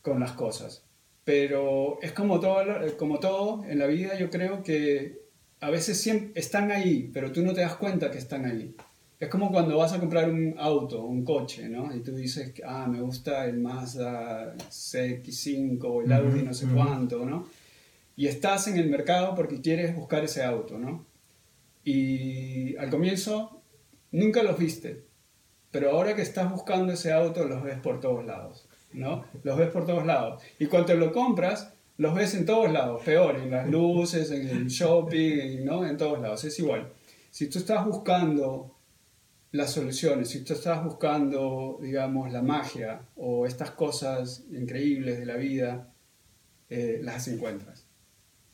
con 0.00 0.18
las 0.18 0.32
cosas. 0.32 0.84
Pero 1.24 2.00
es 2.02 2.12
como 2.12 2.40
todo, 2.40 2.64
como 2.96 3.20
todo 3.20 3.64
en 3.64 3.78
la 3.78 3.86
vida, 3.86 4.18
yo 4.18 4.30
creo 4.30 4.62
que 4.64 5.22
a 5.60 5.70
veces 5.70 6.00
siempre 6.00 6.40
están 6.40 6.72
ahí, 6.72 7.08
pero 7.14 7.30
tú 7.30 7.42
no 7.42 7.54
te 7.54 7.60
das 7.60 7.76
cuenta 7.76 8.10
que 8.10 8.18
están 8.18 8.44
ahí. 8.44 8.74
Es 9.20 9.28
como 9.28 9.52
cuando 9.52 9.78
vas 9.78 9.92
a 9.92 10.00
comprar 10.00 10.28
un 10.28 10.56
auto, 10.58 11.04
un 11.04 11.24
coche, 11.24 11.68
¿no? 11.68 11.94
Y 11.94 12.00
tú 12.00 12.12
dices, 12.16 12.52
ah, 12.66 12.88
me 12.90 13.00
gusta 13.00 13.46
el 13.46 13.60
Mazda 13.60 14.56
CX5 14.56 15.78
o 15.84 16.02
el 16.02 16.10
Audi 16.10 16.42
no 16.42 16.52
sé 16.52 16.66
cuánto, 16.66 17.24
¿no? 17.24 17.46
Y 18.16 18.26
estás 18.26 18.68
en 18.68 18.76
el 18.76 18.88
mercado 18.88 19.34
porque 19.34 19.60
quieres 19.60 19.94
buscar 19.96 20.24
ese 20.24 20.44
auto, 20.44 20.78
¿no? 20.78 21.06
Y 21.84 22.76
al 22.76 22.90
comienzo 22.90 23.62
nunca 24.10 24.42
los 24.42 24.58
viste, 24.58 25.04
pero 25.70 25.90
ahora 25.90 26.14
que 26.14 26.22
estás 26.22 26.50
buscando 26.50 26.92
ese 26.92 27.12
auto 27.12 27.44
los 27.44 27.62
ves 27.62 27.78
por 27.80 28.00
todos 28.00 28.24
lados. 28.24 28.68
¿no? 28.92 29.24
Los 29.42 29.58
ves 29.58 29.70
por 29.70 29.86
todos 29.86 30.06
lados. 30.06 30.42
Y 30.58 30.66
cuando 30.66 30.94
lo 30.94 31.12
compras, 31.12 31.72
los 31.96 32.14
ves 32.14 32.34
en 32.34 32.46
todos 32.46 32.70
lados, 32.72 33.02
peor, 33.04 33.36
en 33.36 33.50
las 33.50 33.68
luces, 33.68 34.30
en 34.30 34.48
el 34.48 34.66
shopping, 34.68 35.64
¿no? 35.64 35.86
En 35.86 35.96
todos 35.96 36.20
lados, 36.20 36.44
es 36.44 36.58
igual. 36.58 36.92
Si 37.30 37.48
tú 37.48 37.58
estás 37.58 37.84
buscando 37.86 38.76
las 39.52 39.70
soluciones, 39.70 40.30
si 40.30 40.44
tú 40.44 40.54
estás 40.54 40.82
buscando, 40.84 41.78
digamos, 41.80 42.32
la 42.32 42.42
magia 42.42 43.02
o 43.16 43.46
estas 43.46 43.70
cosas 43.72 44.44
increíbles 44.50 45.18
de 45.18 45.26
la 45.26 45.36
vida, 45.36 45.92
eh, 46.70 47.00
las 47.02 47.28
encuentras. 47.28 47.81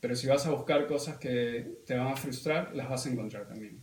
Pero 0.01 0.15
si 0.15 0.27
vas 0.27 0.47
a 0.47 0.51
buscar 0.51 0.87
cosas 0.87 1.19
que 1.19 1.79
te 1.85 1.95
van 1.97 2.09
a 2.09 2.17
frustrar, 2.17 2.75
las 2.75 2.89
vas 2.89 3.07
a 3.07 3.11
encontrar 3.11 3.49
también. 3.49 3.79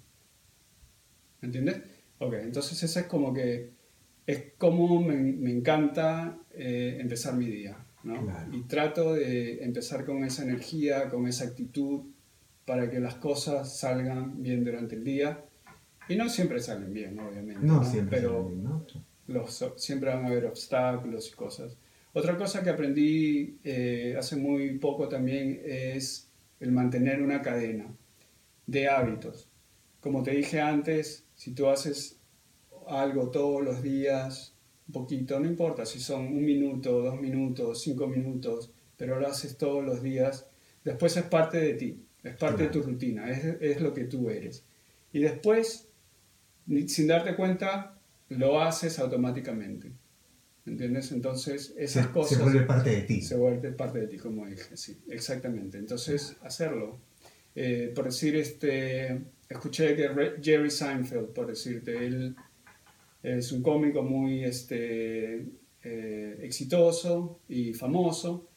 ¿Me 1.41 1.47
entiendes? 1.47 1.81
Ok, 2.19 2.33
entonces 2.35 2.81
ese 2.81 3.01
es 3.01 3.05
como 3.07 3.33
que 3.33 3.71
es 4.25 4.53
como 4.57 5.01
me, 5.01 5.15
me 5.15 5.51
encanta 5.51 6.37
eh, 6.53 6.97
empezar 6.99 7.35
mi 7.35 7.45
día. 7.45 7.77
¿no? 8.03 8.27
Y 8.51 8.61
trato 8.63 9.15
de 9.15 9.63
empezar 9.63 10.05
con 10.05 10.23
esa 10.23 10.43
energía, 10.43 11.09
con 11.09 11.27
esa 11.27 11.45
actitud, 11.45 12.01
para 12.65 12.89
que 12.89 12.99
las 12.99 13.15
cosas 13.15 13.77
salgan 13.77 14.41
bien 14.41 14.63
durante 14.63 14.95
el 14.95 15.03
día. 15.03 15.43
Y 16.07 16.15
no 16.15 16.29
siempre 16.29 16.59
salen 16.59 16.93
bien, 16.93 17.17
obviamente. 17.19 17.65
No, 17.65 17.83
siempre 17.83 18.19
pero 18.19 18.51
Los, 19.27 19.73
siempre 19.77 20.11
van 20.11 20.25
a 20.25 20.27
haber 20.27 20.45
obstáculos 20.45 21.29
y 21.29 21.35
cosas. 21.35 21.77
Otra 22.17 22.37
cosa 22.37 22.63
que 22.63 22.69
aprendí 22.69 23.57
eh, 23.65 24.15
hace 24.17 24.37
muy 24.37 24.77
poco 24.77 25.09
también 25.09 25.61
es 25.65 26.31
el 26.61 26.71
mantener 26.71 27.21
una 27.21 27.41
cadena 27.41 27.93
de 28.65 28.87
hábitos. 28.87 29.49
Como 29.99 30.23
te 30.23 30.31
dije 30.31 30.61
antes, 30.61 31.25
si 31.35 31.51
tú 31.51 31.67
haces 31.67 32.17
algo 32.87 33.31
todos 33.31 33.61
los 33.61 33.83
días, 33.83 34.53
un 34.87 34.93
poquito, 34.93 35.37
no 35.41 35.45
importa 35.45 35.85
si 35.85 35.99
son 35.99 36.27
un 36.27 36.45
minuto, 36.45 37.01
dos 37.01 37.19
minutos, 37.19 37.81
cinco 37.81 38.07
minutos, 38.07 38.71
pero 38.95 39.19
lo 39.19 39.27
haces 39.27 39.57
todos 39.57 39.83
los 39.83 40.01
días, 40.01 40.47
después 40.85 41.17
es 41.17 41.23
parte 41.23 41.57
de 41.57 41.73
ti, 41.73 41.99
es 42.23 42.37
parte 42.37 42.63
de 42.63 42.69
tu 42.69 42.81
rutina, 42.81 43.29
es, 43.29 43.57
es, 43.59 43.81
lo 43.81 43.93
que 43.93 44.05
tú 44.05 44.29
eres. 44.29 44.63
Y 45.11 45.19
después, 45.19 45.89
sin 46.87 47.07
darte 47.07 47.35
cuenta, 47.35 47.99
lo 48.29 48.61
haces 48.61 48.99
automáticamente. 48.99 49.91
¿Entiendes? 50.65 51.11
Entonces, 51.11 51.73
esas 51.77 52.07
cosas... 52.07 52.37
Se 52.37 52.43
vuelve 52.43 52.61
parte 52.61 52.89
de 52.89 53.01
ti. 53.01 53.21
Se 53.21 53.35
vuelve 53.35 53.71
parte 53.71 53.99
de 53.99 54.07
ti, 54.07 54.17
como 54.17 54.47
dije, 54.47 54.75
sí, 54.75 54.97
exactamente. 55.09 55.77
Entonces, 55.77 56.35
hacerlo. 56.41 56.99
Eh, 57.55 57.91
por 57.93 58.05
decir, 58.05 58.35
este, 58.35 59.21
escuché 59.47 59.95
que 59.95 60.09
Jerry 60.41 60.71
Seinfeld, 60.71 61.27
por 61.33 61.47
decirte, 61.47 62.05
él 62.05 62.35
es 63.23 63.51
un 63.51 63.61
cómico 63.61 64.03
muy 64.03 64.43
este, 64.43 65.45
eh, 65.83 66.39
exitoso 66.41 67.39
y 67.47 67.73
famoso 67.73 68.47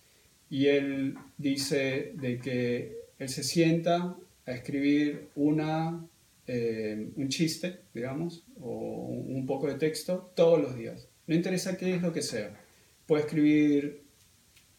y 0.50 0.66
él 0.66 1.14
dice 1.36 2.12
de 2.14 2.38
que 2.38 2.96
él 3.18 3.28
se 3.28 3.42
sienta 3.42 4.16
a 4.46 4.52
escribir 4.52 5.28
una, 5.34 6.06
eh, 6.46 7.10
un 7.16 7.28
chiste, 7.28 7.80
digamos, 7.94 8.44
o 8.60 9.08
un 9.08 9.46
poco 9.46 9.66
de 9.66 9.74
texto 9.74 10.32
todos 10.34 10.60
los 10.60 10.76
días. 10.76 11.07
No 11.28 11.34
interesa 11.34 11.76
qué 11.76 11.94
es 11.94 12.02
lo 12.02 12.12
que 12.12 12.22
sea. 12.22 12.58
Puede 13.06 13.22
escribir 13.22 14.02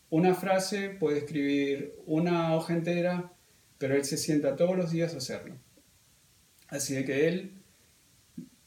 una 0.09 0.35
frase, 0.35 0.89
puede 0.89 1.19
escribir 1.19 1.95
una 2.05 2.55
hoja 2.55 2.73
entera, 2.73 3.31
pero 3.77 3.95
él 3.95 4.03
se 4.03 4.17
sienta 4.17 4.55
todos 4.55 4.75
los 4.75 4.91
días 4.91 5.13
a 5.13 5.17
hacerlo. 5.17 5.55
Así 6.67 6.95
de 6.95 7.05
que 7.05 7.27
él 7.27 7.55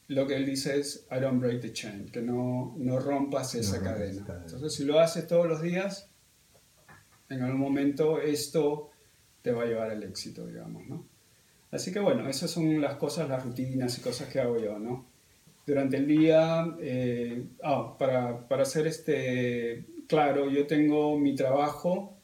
lo 0.08 0.26
que 0.26 0.36
él 0.36 0.46
dice 0.46 0.78
es, 0.78 1.06
I 1.10 1.20
don't 1.20 1.40
break 1.40 1.60
the 1.60 1.72
chain, 1.72 2.10
que 2.10 2.20
no, 2.20 2.74
no 2.78 2.98
rompas 2.98 3.54
esa 3.54 3.82
cadena. 3.82 4.24
cadena. 4.24 4.44
Entonces, 4.44 4.74
si 4.74 4.84
lo 4.84 5.00
haces 5.00 5.26
todos 5.26 5.46
los 5.46 5.62
días, 5.62 6.10
en 7.28 7.42
algún 7.42 7.60
momento 7.60 8.20
esto 8.20 8.90
te 9.40 9.52
va 9.52 9.62
a 9.62 9.66
llevar 9.66 9.90
al 9.90 10.02
éxito, 10.02 10.46
digamos, 10.46 10.86
¿no? 10.86 11.08
Así 11.70 11.92
que 11.92 12.00
bueno, 12.00 12.28
esas 12.28 12.50
son 12.50 12.80
las 12.80 12.96
cosas, 12.96 13.28
las 13.28 13.42
rutinas 13.42 13.96
y 13.98 14.02
cosas 14.02 14.28
que 14.28 14.40
hago 14.40 14.58
yo, 14.58 14.78
¿no? 14.78 15.11
Durante 15.66 15.96
el 15.96 16.06
día, 16.06 16.76
eh, 16.80 17.44
ah, 17.62 17.96
para, 17.98 18.48
para 18.48 18.64
ser 18.64 18.86
este, 18.86 19.86
claro, 20.06 20.50
yo 20.50 20.66
tengo 20.66 21.18
mi 21.18 21.34
trabajo, 21.34 22.18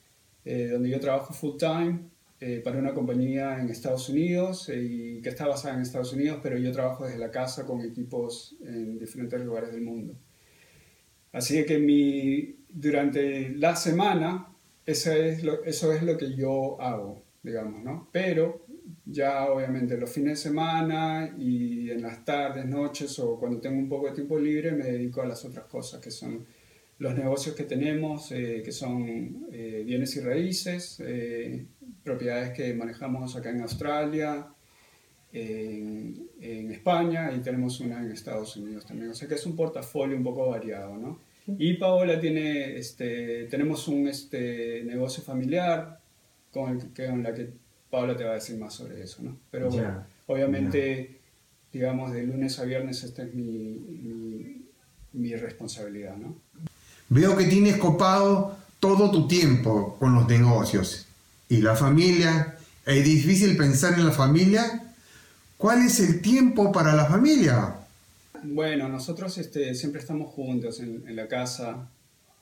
eh, 0.45 0.69
donde 0.73 0.91
yo 0.91 1.01
trabajo 1.01 1.33
full 1.33 1.57
time 1.57 2.01
eh, 2.41 2.61
para 2.63 2.79
una 2.79 2.95
compañía 2.95 3.59
en 3.59 3.69
Estados 3.69 4.09
Unidos 4.09 4.69
eh, 4.69 4.81
y 4.81 5.23
que 5.23 5.31
está 5.31 5.49
basada 5.49 5.75
en 5.75 5.83
Estados 5.83 6.13
Unidos, 6.13 6.39
pero 6.41 6.57
yo 6.57 6.71
trabajo 6.71 7.05
desde 7.05 7.19
la 7.19 7.33
casa 7.33 7.67
con 7.67 7.81
equipos 7.81 8.57
en 8.65 8.99
diferentes 8.99 9.41
lugares 9.41 9.73
del 9.73 9.81
mundo. 9.81 10.15
Así 11.33 11.65
que 11.67 11.79
mi, 11.79 12.57
durante 12.69 13.51
la 13.51 13.75
semana, 13.75 14.55
eso 14.87 15.11
es, 15.13 15.43
lo, 15.43 15.65
eso 15.65 15.93
es 15.93 16.03
lo 16.05 16.17
que 16.17 16.35
yo 16.37 16.81
hago, 16.81 17.25
digamos, 17.43 17.83
¿no? 17.83 18.09
Pero 18.13 18.67
ya 19.11 19.51
obviamente 19.51 19.97
los 19.97 20.11
fines 20.11 20.33
de 20.33 20.49
semana 20.51 21.35
y 21.39 21.91
en 21.91 22.03
las 22.03 22.25
tardes, 22.25 22.67
noches 22.67 23.19
o 23.19 23.39
cuando 23.39 23.59
tengo 23.59 23.79
un 23.79 23.89
poco 23.89 24.09
de 24.09 24.15
tiempo 24.15 24.39
libre 24.39 24.73
me 24.73 24.85
dedico 24.85 25.23
a 25.23 25.27
las 25.27 25.45
otras 25.45 25.65
cosas 25.65 26.01
que 26.01 26.11
son 26.11 26.45
los 26.99 27.15
negocios 27.15 27.55
que 27.55 27.65
tenemos, 27.65 28.33
eh, 28.33 28.61
que 28.65 28.73
son 28.73 29.47
eh, 29.53 29.83
bienes 29.87 30.15
y 30.17 30.21
raíces, 30.21 31.01
eh, 31.01 31.65
propiedades 32.03 32.51
que 32.51 32.75
manejamos 32.75 33.35
acá 33.37 33.51
en 33.51 33.63
Australia, 33.63 34.49
en, 35.33 36.29
en, 36.41 36.73
España 36.73 37.33
y 37.37 37.41
tenemos 37.41 37.81
una 37.81 38.01
en 38.01 38.11
Estados 38.11 38.57
Unidos 38.57 38.85
también. 38.85 39.11
O 39.11 39.15
sea 39.15 39.29
que 39.29 39.35
es 39.35 39.47
un 39.47 39.55
portafolio 39.55 40.17
un 40.17 40.25
poco 40.25 40.49
variado, 40.49 40.97
¿no? 40.97 41.21
Y 41.47 41.75
Paola 41.75 42.21
tiene, 42.21 42.77
este, 42.77 43.45
tenemos 43.45 43.89
un 43.89 44.07
este, 44.09 44.83
negocio 44.85 45.23
familiar 45.23 45.99
con, 46.51 46.73
el, 46.73 46.93
que, 46.93 47.07
con 47.07 47.23
la 47.23 47.33
que 47.33 47.53
Paola 47.91 48.17
te 48.17 48.25
va 48.25 48.33
a 48.33 48.35
decir 48.35 48.59
más 48.59 48.75
sobre 48.75 49.03
eso, 49.03 49.23
¿no? 49.23 49.37
Pero 49.51 49.71
Ya, 49.71 49.83
bueno, 49.83 50.05
obviamente, 50.27 51.21
digamos, 51.73 52.13
de 52.13 52.23
lunes 52.25 52.59
a 52.59 52.65
viernes 52.65 53.03
esta 53.05 53.23
es 53.23 53.35
mi, 53.35 53.45
mi, 53.45 54.63
mi 55.13 55.35
responsabilidad, 55.35 56.17
¿no? 56.17 56.37
Veo 57.09 57.37
que 57.37 57.45
tienes 57.45 57.77
copado 57.79 58.57
todo 58.81 59.11
tu 59.11 59.27
tiempo 59.27 59.97
con 59.99 60.15
los 60.15 60.29
negocios 60.29 61.07
y 61.49 61.63
la 61.63 61.75
familia. 61.75 62.57
Es 62.85 63.05
difícil 63.05 63.57
pensar 63.57 63.95
en 63.95 64.05
la 64.07 64.13
familia. 64.13 64.95
¿Cuál 65.57 65.83
es 65.83 66.01
el 66.01 66.21
tiempo 66.21 66.71
para 66.71 66.95
la 66.95 67.07
familia? 67.07 67.75
Bueno, 68.43 68.89
nosotros 68.89 69.37
este, 69.39 69.75
siempre 69.75 70.01
estamos 70.01 70.33
juntos 70.33 70.81
en, 70.81 71.03
en 71.09 71.17
la 71.17 71.27
casa, 71.27 71.89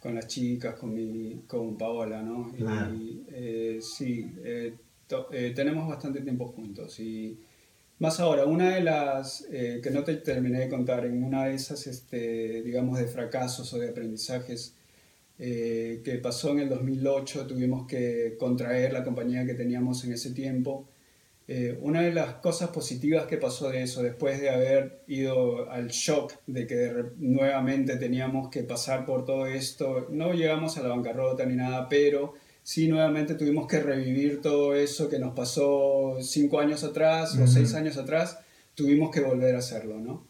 con 0.03 0.15
las 0.15 0.29
chicas, 0.29 0.75
con, 0.75 0.95
mi, 0.95 1.43
con 1.47 1.77
Paola, 1.77 2.23
¿no? 2.23 2.53
Claro. 2.53 2.95
Y 2.95 3.25
eh, 3.31 3.81
sí, 3.81 4.33
eh, 4.45 4.75
eh, 5.33 5.53
tenemos 5.55 5.88
bastante 5.88 6.21
tiempo 6.21 6.47
juntos. 6.49 6.99
Y 7.01 7.38
más 7.99 8.21
ahora, 8.21 8.45
una 8.45 8.75
de 8.75 8.83
las 8.83 9.47
eh, 9.51 9.81
que 9.83 9.90
no 9.90 10.05
te 10.05 10.16
terminé 10.16 10.61
de 10.61 10.69
contar, 10.69 11.07
en 11.07 11.23
una 11.25 11.47
de 11.47 11.55
esas, 11.55 11.87
este, 11.87 12.62
digamos, 12.62 12.99
de 12.99 13.07
fracasos 13.07 13.73
o 13.73 13.79
de 13.79 13.88
aprendizajes 13.88 14.75
eh, 15.38 16.01
que 16.05 16.16
pasó 16.19 16.51
en 16.53 16.61
el 16.61 16.69
2008, 16.69 17.47
tuvimos 17.47 17.87
que 17.87 18.37
contraer 18.38 18.92
la 18.92 19.05
compañía 19.05 19.47
que 19.47 19.55
teníamos 19.55 20.05
en 20.05 20.12
ese 20.12 20.31
tiempo. 20.33 20.88
Eh, 21.49 21.79
una 21.81 22.03
de 22.03 22.12
las 22.12 22.35
cosas 22.37 22.71
positivas 22.71 23.27
que 23.27 23.37
pasó 23.38 23.71
de 23.71 23.83
eso, 23.83 24.03
después 24.03 24.40
de 24.40 24.51
haber 24.51 25.03
ido 25.07 25.71
al 25.71 25.88
shock 25.88 26.35
de 26.47 26.66
que 26.66 26.92
nuevamente 27.19 27.97
teníamos 27.97 28.51
que 28.51 28.62
pasar 28.64 29.07
por 29.07 29.25
todo 29.25 29.47
esto, 29.47 30.09
no 30.11 30.33
llegamos 30.33 30.77
a 30.77 30.83
la 30.83 30.88
bancarrota 30.88 31.47
ni 31.47 31.55
nada, 31.55 31.88
pero 31.88 32.35
sí 32.66 32.88
nuevamente 32.88 33.37
tuvimos 33.37 33.68
que 33.68 33.79
revivir 33.79 34.40
todo 34.40 34.74
eso 34.74 35.09
que 35.09 35.20
nos 35.20 35.35
pasó 35.37 36.16
cinco 36.20 36.59
años 36.59 36.83
atrás 36.83 37.38
o 37.38 37.46
seis 37.46 37.72
años 37.74 37.96
atrás, 37.96 38.40
tuvimos 38.74 39.12
que 39.12 39.20
volver 39.20 39.55
a 39.55 39.59
hacerlo, 39.59 40.00
¿no? 40.00 40.26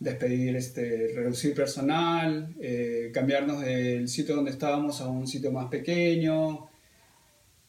Despedir, 0.00 0.56
este, 0.56 1.12
reducir 1.14 1.54
personal, 1.54 2.54
eh, 2.58 3.10
cambiarnos 3.12 3.60
del 3.60 4.08
sitio 4.08 4.34
donde 4.34 4.50
estábamos 4.52 5.02
a 5.02 5.08
un 5.08 5.26
sitio 5.26 5.52
más 5.52 5.66
pequeño, 5.68 6.68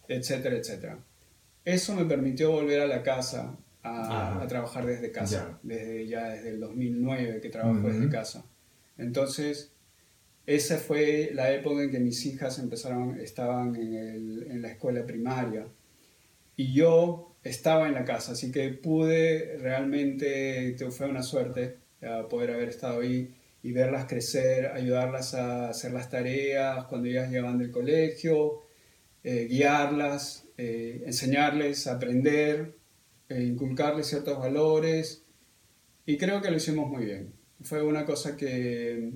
etcétera, 0.07 0.55
etcétera. 0.55 0.97
Eso 1.65 1.93
me 1.93 2.05
permitió 2.05 2.51
volver 2.51 2.79
a 2.79 2.87
la 2.87 3.03
casa 3.03 3.57
a, 3.83 4.31
Ajá. 4.31 4.41
a 4.43 4.47
trabajar 4.47 4.85
desde 4.85 5.11
casa, 5.11 5.49
Ya. 5.51 5.59
desde 5.61 6.07
ya 6.07 6.29
desde 6.29 6.49
el 6.51 6.61
2009 6.61 7.41
que 7.41 7.49
trabajo 7.49 7.85
desde 7.89 8.07
casa. 8.09 8.45
Entonces, 8.97 9.73
esa 10.45 10.77
fue 10.77 11.31
la 11.33 11.51
época 11.53 11.83
en 11.83 11.91
que 11.91 11.99
mis 11.99 12.25
hijas 12.25 12.59
empezaron, 12.59 13.19
estaban 13.19 13.75
en, 13.75 13.93
el- 13.95 14.47
en 14.51 14.61
la 14.61 14.69
escuela 14.69 15.05
primaria 15.05 15.67
y 16.55 16.73
yo 16.73 17.35
estaba 17.43 17.87
en 17.87 17.93
la 17.95 18.05
casa, 18.05 18.33
así 18.33 18.51
que 18.51 18.69
pude 18.71 19.57
realmente, 19.59 20.73
te- 20.77 20.91
fue 20.91 21.07
una 21.09 21.23
suerte 21.23 21.77
eh, 22.01 22.23
poder 22.29 22.51
haber 22.51 22.69
estado 22.69 23.01
ahí 23.01 23.33
y 23.63 23.71
verlas 23.71 24.05
crecer, 24.05 24.67
ayudarlas 24.67 25.33
a 25.33 25.69
hacer 25.69 25.91
las 25.93 26.09
tareas 26.09 26.85
cuando 26.85 27.07
ellas 27.09 27.29
llegaban 27.29 27.57
del 27.57 27.71
colegio, 27.71 28.61
eh, 29.23 29.47
guiarlas, 29.49 30.47
eh, 30.57 31.03
enseñarles 31.05 31.87
a 31.87 31.95
aprender, 31.95 32.75
eh, 33.29 33.43
inculcarles 33.43 34.07
ciertos 34.07 34.39
valores 34.39 35.25
y 36.05 36.17
creo 36.17 36.41
que 36.41 36.51
lo 36.51 36.57
hicimos 36.57 36.89
muy 36.89 37.05
bien. 37.05 37.33
Fue 37.61 37.81
una 37.83 38.05
cosa 38.05 38.35
que, 38.37 39.11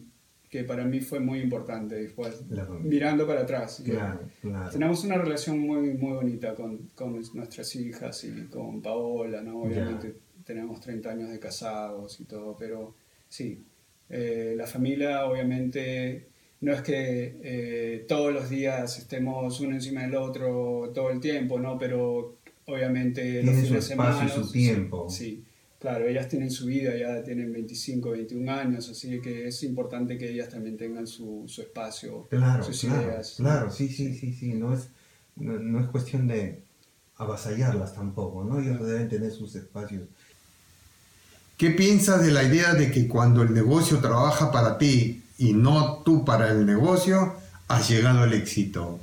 que 0.49 0.63
para 0.63 0.83
mí 0.83 0.99
fue 0.99 1.19
muy 1.19 1.39
importante 1.39 1.95
después, 1.95 2.43
mirando 2.81 3.27
para 3.27 3.41
atrás. 3.41 3.81
Claro, 3.85 4.21
claro. 4.41 4.71
Tenemos 4.71 5.03
una 5.03 5.17
relación 5.17 5.59
muy, 5.59 5.93
muy 5.93 6.13
bonita 6.13 6.55
con, 6.55 6.89
con 6.95 7.13
nuestras 7.13 7.75
hijas 7.75 8.23
y 8.23 8.47
con 8.47 8.81
Paola, 8.81 9.41
¿no? 9.41 9.61
Obviamente 9.61 10.15
tenemos 10.43 10.81
30 10.81 11.11
años 11.11 11.29
de 11.29 11.39
casados 11.39 12.19
y 12.19 12.25
todo, 12.25 12.55
pero 12.57 12.95
sí, 13.27 13.63
eh, 14.09 14.55
la 14.57 14.65
familia 14.65 15.25
obviamente 15.25 16.29
no 16.61 16.73
es 16.73 16.81
que 16.81 17.37
eh, 17.43 18.05
todos 18.07 18.33
los 18.33 18.49
días 18.49 18.97
estemos 18.97 19.59
uno 19.59 19.75
encima 19.75 20.01
del 20.01 20.15
otro 20.15 20.91
todo 20.95 21.11
el 21.11 21.19
tiempo, 21.19 21.59
¿no? 21.59 21.77
Pero 21.77 22.37
obviamente 22.65 23.43
los 23.43 23.53
Tienen 23.53 23.61
su 23.61 23.67
fines 23.67 23.87
de 23.87 23.93
espacio 23.93 24.25
y 24.25 24.29
semana... 24.29 24.45
su 24.45 24.51
tiempo. 24.51 25.09
Sí, 25.09 25.25
sí. 25.25 25.43
Claro, 25.79 26.07
ellas 26.07 26.27
tienen 26.27 26.51
su 26.51 26.65
vida, 26.65 26.95
ya 26.97 27.23
tienen 27.23 27.53
25, 27.53 28.11
21 28.11 28.51
años, 28.51 28.89
así 28.89 29.21
que 29.21 29.47
es 29.47 29.63
importante 29.63 30.17
que 30.17 30.29
ellas 30.29 30.49
también 30.49 30.75
tengan 30.77 31.07
su, 31.07 31.45
su 31.47 31.61
espacio, 31.61 32.27
Claro, 32.29 32.63
sus 32.63 32.81
claro, 32.81 33.01
ideas. 33.03 33.35
claro, 33.37 33.71
sí, 33.71 33.87
sí, 33.87 34.13
sí, 34.13 34.33
sí, 34.33 34.53
no 34.55 34.73
es, 34.73 34.89
no, 35.37 35.53
no 35.57 35.79
es 35.79 35.87
cuestión 35.87 36.27
de 36.27 36.63
avasallarlas 37.15 37.93
tampoco, 37.95 38.43
¿no? 38.43 38.59
Ellos 38.59 38.85
deben 38.85 39.07
tener 39.07 39.31
sus 39.31 39.55
espacios. 39.55 40.03
¿Qué 41.57 41.71
piensas 41.71 42.25
de 42.25 42.31
la 42.31 42.43
idea 42.43 42.73
de 42.73 42.91
que 42.91 43.07
cuando 43.07 43.41
el 43.41 43.53
negocio 43.53 43.99
trabaja 43.99 44.51
para 44.51 44.77
ti 44.77 45.23
y 45.37 45.53
no 45.53 46.01
tú 46.03 46.23
para 46.25 46.51
el 46.51 46.65
negocio, 46.65 47.35
has 47.67 47.89
llegado 47.89 48.19
al 48.23 48.33
éxito? 48.33 48.99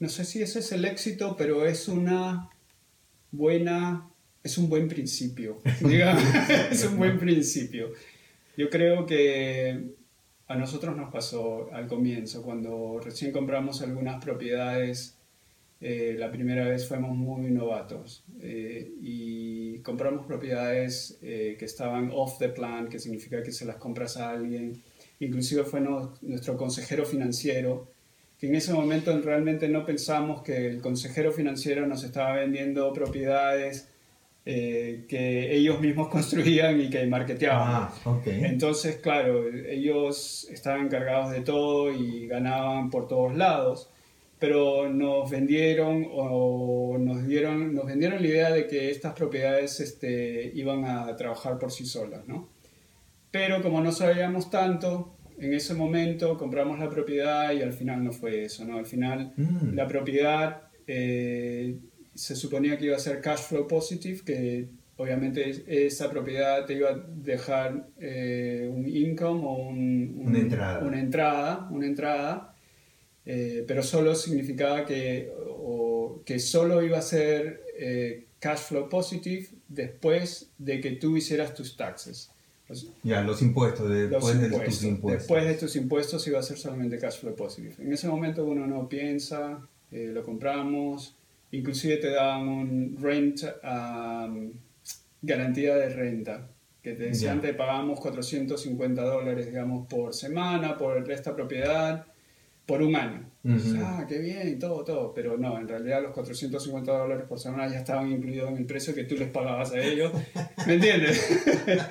No 0.00 0.08
sé 0.08 0.24
si 0.24 0.42
ese 0.42 0.58
es 0.60 0.72
el 0.72 0.84
éxito, 0.84 1.36
pero 1.36 1.66
es 1.66 1.88
una 1.88 2.48
buena, 3.32 4.08
es 4.44 4.58
un 4.58 4.68
buen 4.68 4.86
principio, 4.88 5.58
es 6.70 6.84
un 6.84 6.98
buen 6.98 7.18
principio. 7.18 7.90
Yo 8.56 8.68
creo 8.70 9.04
que 9.06 9.94
a 10.46 10.54
nosotros 10.56 10.94
nos 10.96 11.10
pasó 11.10 11.70
al 11.72 11.86
comienzo, 11.88 12.42
cuando 12.42 13.00
recién 13.02 13.32
compramos 13.32 13.80
algunas 13.82 14.22
propiedades, 14.22 15.16
eh, 15.80 16.14
la 16.18 16.30
primera 16.30 16.68
vez 16.68 16.86
fuimos 16.86 17.16
muy 17.16 17.50
novatos 17.50 18.22
eh, 18.40 18.92
y 19.00 19.78
compramos 19.78 20.26
propiedades 20.26 21.18
eh, 21.22 21.56
que 21.58 21.64
estaban 21.64 22.10
off 22.12 22.38
the 22.38 22.50
plan, 22.50 22.88
que 22.88 22.98
significa 22.98 23.42
que 23.42 23.50
se 23.50 23.64
las 23.64 23.76
compras 23.76 24.16
a 24.18 24.30
alguien. 24.30 24.82
Inclusive 25.20 25.64
fue 25.64 25.80
no- 25.80 26.14
nuestro 26.22 26.56
consejero 26.56 27.04
financiero, 27.06 27.88
que 28.38 28.46
en 28.48 28.54
ese 28.56 28.72
momento 28.74 29.18
realmente 29.22 29.68
no 29.68 29.86
pensamos 29.86 30.42
que 30.42 30.66
el 30.68 30.80
consejero 30.82 31.32
financiero 31.32 31.86
nos 31.86 32.04
estaba 32.04 32.36
vendiendo 32.36 32.92
propiedades 32.92 33.88
eh, 34.46 35.06
que 35.08 35.54
ellos 35.54 35.80
mismos 35.80 36.08
construían 36.16 36.80
y 36.80 36.90
que 36.90 37.06
marketeaban. 37.06 37.66
Ah, 37.68 37.94
ok. 38.04 38.26
Entonces, 38.26 38.96
claro, 38.96 39.44
ellos 39.48 40.46
estaban 40.50 40.86
encargados 40.86 41.30
de 41.32 41.40
todo 41.40 41.92
y 41.92 42.26
ganaban 42.26 42.90
por 42.90 43.08
todos 43.08 43.34
lados, 43.36 43.90
pero 44.38 44.88
nos 44.90 45.30
vendieron 45.30 46.06
o 46.12 46.96
nos 46.98 47.26
dieron, 47.26 47.74
nos 47.74 47.86
vendieron 47.86 48.20
la 48.20 48.28
idea 48.28 48.50
de 48.52 48.66
que 48.66 48.90
estas 48.90 49.14
propiedades 49.14 49.80
este, 49.80 50.50
iban 50.54 50.84
a 50.84 51.16
trabajar 51.16 51.58
por 51.58 51.72
sí 51.72 51.86
solas, 51.86 52.26
¿no? 52.28 52.48
Pero 53.30 53.62
como 53.62 53.80
no 53.80 53.90
sabíamos 53.92 54.50
tanto, 54.50 55.16
en 55.38 55.54
ese 55.54 55.74
momento 55.74 56.36
compramos 56.36 56.78
la 56.78 56.88
propiedad 56.90 57.52
y 57.52 57.62
al 57.62 57.72
final 57.72 58.04
no 58.04 58.12
fue 58.12 58.44
eso, 58.44 58.64
¿no? 58.64 58.76
Al 58.78 58.86
final 58.86 59.32
Mm. 59.36 59.74
la 59.74 59.88
propiedad 59.88 60.62
eh, 60.86 61.76
se 62.14 62.36
suponía 62.36 62.76
que 62.78 62.86
iba 62.86 62.96
a 62.96 63.00
ser 63.00 63.20
cash 63.20 63.40
flow 63.48 63.66
positive, 63.66 64.20
que 64.24 64.68
obviamente 64.96 65.48
es- 65.50 65.62
esa 65.66 66.10
propiedad 66.10 66.64
te 66.66 66.74
iba 66.74 66.90
a 66.90 67.04
dejar 67.16 67.88
eh, 68.00 68.70
un 68.72 68.86
income 68.88 69.40
o 69.44 69.54
un- 69.68 70.14
un- 70.18 70.28
Una 70.28 70.38
entrada. 70.38 70.84
una 70.86 71.00
entrada, 71.00 71.68
una 71.70 71.86
entrada, 71.86 72.54
eh, 73.26 73.64
pero 73.66 73.82
solo 73.82 74.14
significaba 74.14 74.84
que, 74.84 75.32
o- 75.48 76.22
que 76.24 76.38
solo 76.38 76.82
iba 76.82 76.98
a 76.98 77.02
ser 77.02 77.62
eh, 77.76 78.26
cash 78.38 78.60
flow 78.68 78.88
positive 78.88 79.48
después 79.68 80.50
de 80.58 80.80
que 80.80 80.92
tú 80.92 81.16
hicieras 81.16 81.54
tus 81.54 81.76
taxes. 81.76 82.30
O 82.68 82.74
sea, 82.74 82.90
Ya, 83.02 83.22
los 83.22 83.42
impuestos, 83.42 83.88
los 83.90 84.10
después 84.10 84.38
de 84.40 84.46
impuestos. 84.46 84.74
tus 84.78 84.84
impuestos. 84.84 85.22
Después 85.22 85.44
de 85.44 85.54
tus 85.54 85.76
impuestos 85.76 86.26
iba 86.28 86.38
a 86.38 86.42
ser 86.42 86.56
solamente 86.56 86.98
cash 86.98 87.18
flow 87.20 87.34
positive. 87.34 87.74
En 87.78 87.92
ese 87.92 88.06
momento 88.06 88.44
uno 88.44 88.66
no 88.66 88.88
piensa, 88.88 89.60
eh, 89.90 90.10
lo 90.14 90.22
compramos, 90.24 91.16
inclusive 91.56 91.96
te 91.98 92.10
dan 92.10 92.46
un 92.48 92.96
rent, 93.00 93.40
um, 93.62 94.52
garantía 95.22 95.74
de 95.76 95.88
renta, 95.88 96.48
que 96.82 96.92
te 96.92 97.04
decían 97.04 97.40
te 97.40 97.54
pagamos 97.54 97.98
450 98.00 99.02
dólares, 99.02 99.46
digamos, 99.46 99.86
por 99.88 100.12
semana, 100.14 100.76
por 100.76 101.10
esta 101.10 101.34
propiedad, 101.34 102.06
por 102.66 102.82
un 102.82 102.96
año. 102.96 103.30
Ah, 103.82 104.06
qué 104.08 104.18
bien, 104.20 104.58
todo, 104.58 104.84
todo. 104.84 105.12
Pero 105.14 105.36
no, 105.36 105.58
en 105.58 105.68
realidad 105.68 106.02
los 106.02 106.12
450 106.12 106.90
dólares 106.92 107.26
por 107.28 107.38
semana 107.38 107.68
ya 107.68 107.78
estaban 107.80 108.10
incluidos 108.10 108.50
en 108.50 108.56
el 108.56 108.64
precio 108.64 108.94
que 108.94 109.04
tú 109.04 109.16
les 109.16 109.28
pagabas 109.28 109.72
a 109.72 109.78
ellos. 109.80 110.12
¿Me 110.66 110.74
entiendes? 110.74 111.42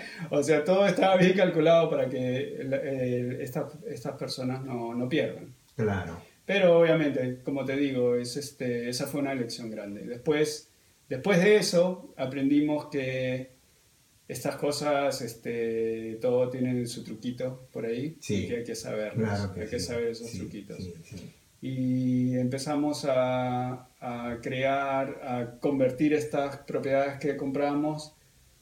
o 0.31 0.41
sea, 0.41 0.63
todo 0.63 0.87
estaba 0.87 1.15
bien 1.17 1.33
calculado 1.33 1.89
para 1.91 2.09
que 2.09 2.55
el- 2.55 3.37
estas, 3.39 3.71
estas 3.87 4.13
personas 4.17 4.63
no, 4.63 4.95
no 4.95 5.07
pierdan. 5.07 5.53
Claro. 5.75 6.17
Pero 6.45 6.79
obviamente, 6.79 7.39
como 7.43 7.63
te 7.65 7.75
digo, 7.77 8.15
es 8.15 8.35
este, 8.37 8.89
esa 8.89 9.07
fue 9.07 9.21
una 9.21 9.33
lección 9.33 9.69
grande. 9.71 10.01
Después, 10.05 10.69
después 11.09 11.39
de 11.39 11.55
eso, 11.57 12.13
aprendimos 12.17 12.87
que 12.87 13.51
estas 14.27 14.55
cosas, 14.57 15.21
este, 15.21 16.17
todo 16.21 16.49
tienen 16.49 16.87
su 16.87 17.03
truquito 17.03 17.67
por 17.71 17.85
ahí 17.85 18.17
Sí. 18.19 18.45
y 18.45 18.47
que 18.47 18.57
hay 18.57 18.63
que 18.63 18.75
saberlos, 18.75 19.29
Claro 19.29 19.53
que 19.53 19.61
hay 19.61 19.67
que 19.69 19.79
sí. 19.79 19.85
saber 19.85 20.07
esos 20.07 20.29
Sí, 20.29 20.39
truquitos. 20.39 20.79
Y 21.61 22.37
empezamos 22.37 23.05
a, 23.05 23.87
a 24.01 24.39
crear, 24.41 25.21
a 25.23 25.59
convertir 25.61 26.13
estas 26.13 26.57
propiedades 26.57 27.19
que 27.19 27.37
compramos 27.37 28.13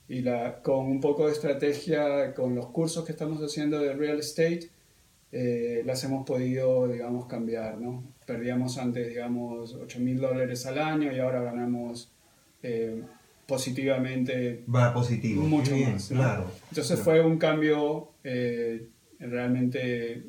y 0.08 0.22
la, 0.22 0.62
con 0.62 0.86
un 0.86 1.00
poco 1.00 1.26
de 1.26 1.32
estrategia, 1.34 2.34
con 2.36 2.54
los 2.54 2.68
cursos 2.68 3.04
que 3.06 3.12
estamos 3.12 3.42
haciendo 3.42 3.80
de 3.80 3.94
real 3.94 4.20
estate, 4.20 4.70
eh, 5.32 5.82
las 5.86 6.04
hemos 6.04 6.26
podido, 6.26 6.88
digamos, 6.88 7.26
cambiar, 7.28 7.78
¿no? 7.80 8.04
Perdíamos 8.26 8.78
antes, 8.78 9.08
digamos, 9.08 9.74
8 9.76 10.00
mil 10.00 10.20
dólares 10.20 10.66
al 10.66 10.80
año 10.80 11.12
y 11.12 11.20
ahora 11.20 11.42
ganamos 11.42 12.12
eh, 12.64 13.02
positivamente 13.48 14.64
Va 14.74 14.94
positivo. 14.94 15.44
mucho 15.44 15.74
bien, 15.76 15.94
más. 15.94 16.12
¿no? 16.12 16.18
Claro. 16.20 16.52
Entonces 16.70 17.00
Claro. 17.00 17.04
fue 17.04 17.22
un 17.26 17.38
cambio 17.38 18.10
eh, 18.24 18.88
realmente 19.20 20.24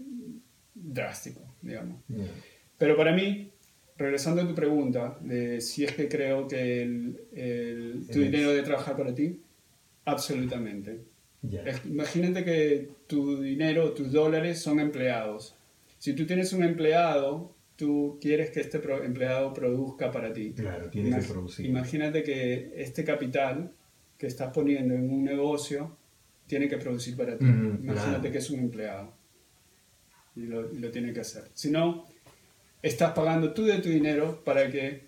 drástico, 0.75 1.41
digamos. 1.61 2.01
Ya. 2.09 2.25
Pero 2.79 2.97
para 2.97 3.13
mí, 3.15 3.51
regresando 3.97 4.43
a 4.43 4.49
tu 4.49 4.55
pregunta 4.55 5.19
de 5.21 5.61
si 5.61 5.85
es 5.85 5.93
que 5.93 6.09
creo 6.09 6.49
que 6.49 6.83
el, 6.83 7.21
el- 7.33 8.07
tu 8.11 8.19
El- 8.19 8.25
dinero 8.31 8.51
debe 8.51 8.63
trabajar 8.63 8.97
para 8.97 9.15
ti, 9.15 9.41
absolutamente. 10.05 11.01
Es- 11.43 11.85
Imagínate 11.87 12.45
que 12.45 12.89
tu 13.07 13.41
dinero, 13.43 13.93
tus 13.93 14.13
dólares 14.13 14.61
son 14.61 14.79
empleados. 14.81 15.57
Si 15.99 16.15
tú 16.15 16.27
tienes 16.27 16.53
un 16.53 16.63
empleado, 16.65 17.55
tú 17.77 18.19
quieres 18.21 18.51
que 18.51 18.61
este 18.61 18.81
empleado 19.05 19.53
produzca 19.53 20.11
para 20.11 20.33
ti. 20.33 20.53
Claro, 20.53 20.89
tiene 20.91 21.11
que 21.11 21.17
Imag- 21.17 21.29
producir. 21.29 21.67
Imagínate 21.67 22.23
que 22.23 22.73
este 22.77 23.05
capital 23.05 23.73
que 24.19 24.27
estás 24.29 24.53
poniendo 24.53 24.95
en 24.95 25.11
un 25.11 25.25
negocio 25.25 25.97
tiene 26.47 26.69
que 26.69 26.77
producir 26.79 27.17
para 27.17 27.37
ti. 27.37 27.45
Ujú, 27.45 27.53
Imagínate 27.83 28.19
claro. 28.19 28.33
que 28.33 28.39
es 28.39 28.51
un 28.51 28.61
empleado 28.61 29.13
y 30.37 30.43
lo, 30.43 30.73
y 30.73 30.79
lo 30.79 30.91
tiene 30.91 31.13
que 31.13 31.21
hacer. 31.21 31.45
Si 31.55 31.71
no, 31.71 32.07
estás 32.83 33.13
pagando 33.13 33.53
tú 33.53 33.65
de 33.65 33.79
tu 33.79 33.89
dinero 33.89 34.43
para, 34.45 34.71
que, 34.71 35.05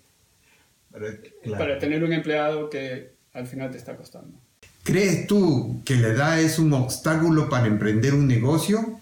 claro. 1.43 1.57
para 1.57 1.79
tener 1.79 2.03
un 2.03 2.13
empleado 2.13 2.69
que 2.69 3.11
al 3.33 3.47
final 3.47 3.71
te 3.71 3.77
está 3.77 3.95
costando. 3.95 4.37
¿Crees 4.85 5.25
tú 5.25 5.81
que 5.83 5.95
la 5.95 6.09
edad 6.09 6.39
es 6.39 6.59
un 6.59 6.71
obstáculo 6.73 7.49
para 7.49 7.65
emprender 7.65 8.13
un 8.13 8.27
negocio? 8.27 8.99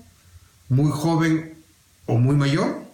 ¿Muy 0.69 0.89
joven 0.89 1.55
o 2.05 2.17
muy 2.17 2.37
mayor? 2.37 2.85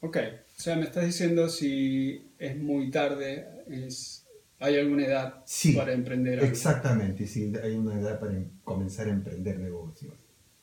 Ok, 0.00 0.16
o 0.16 0.60
sea, 0.60 0.76
me 0.76 0.84
estás 0.84 1.04
diciendo 1.04 1.46
si 1.50 2.26
es 2.38 2.56
muy 2.56 2.90
tarde, 2.90 3.46
es, 3.68 4.24
hay 4.60 4.78
alguna 4.78 5.04
edad 5.04 5.42
Sí, 5.44 5.74
para 5.74 5.92
emprender 5.92 6.38
algo. 6.38 6.50
Exactamente, 6.50 7.26
sí, 7.26 7.52
hay 7.62 7.74
una 7.74 8.00
edad 8.00 8.18
para 8.18 8.32
comenzar 8.64 9.08
a 9.08 9.10
emprender 9.10 9.58
negocios. 9.58 10.14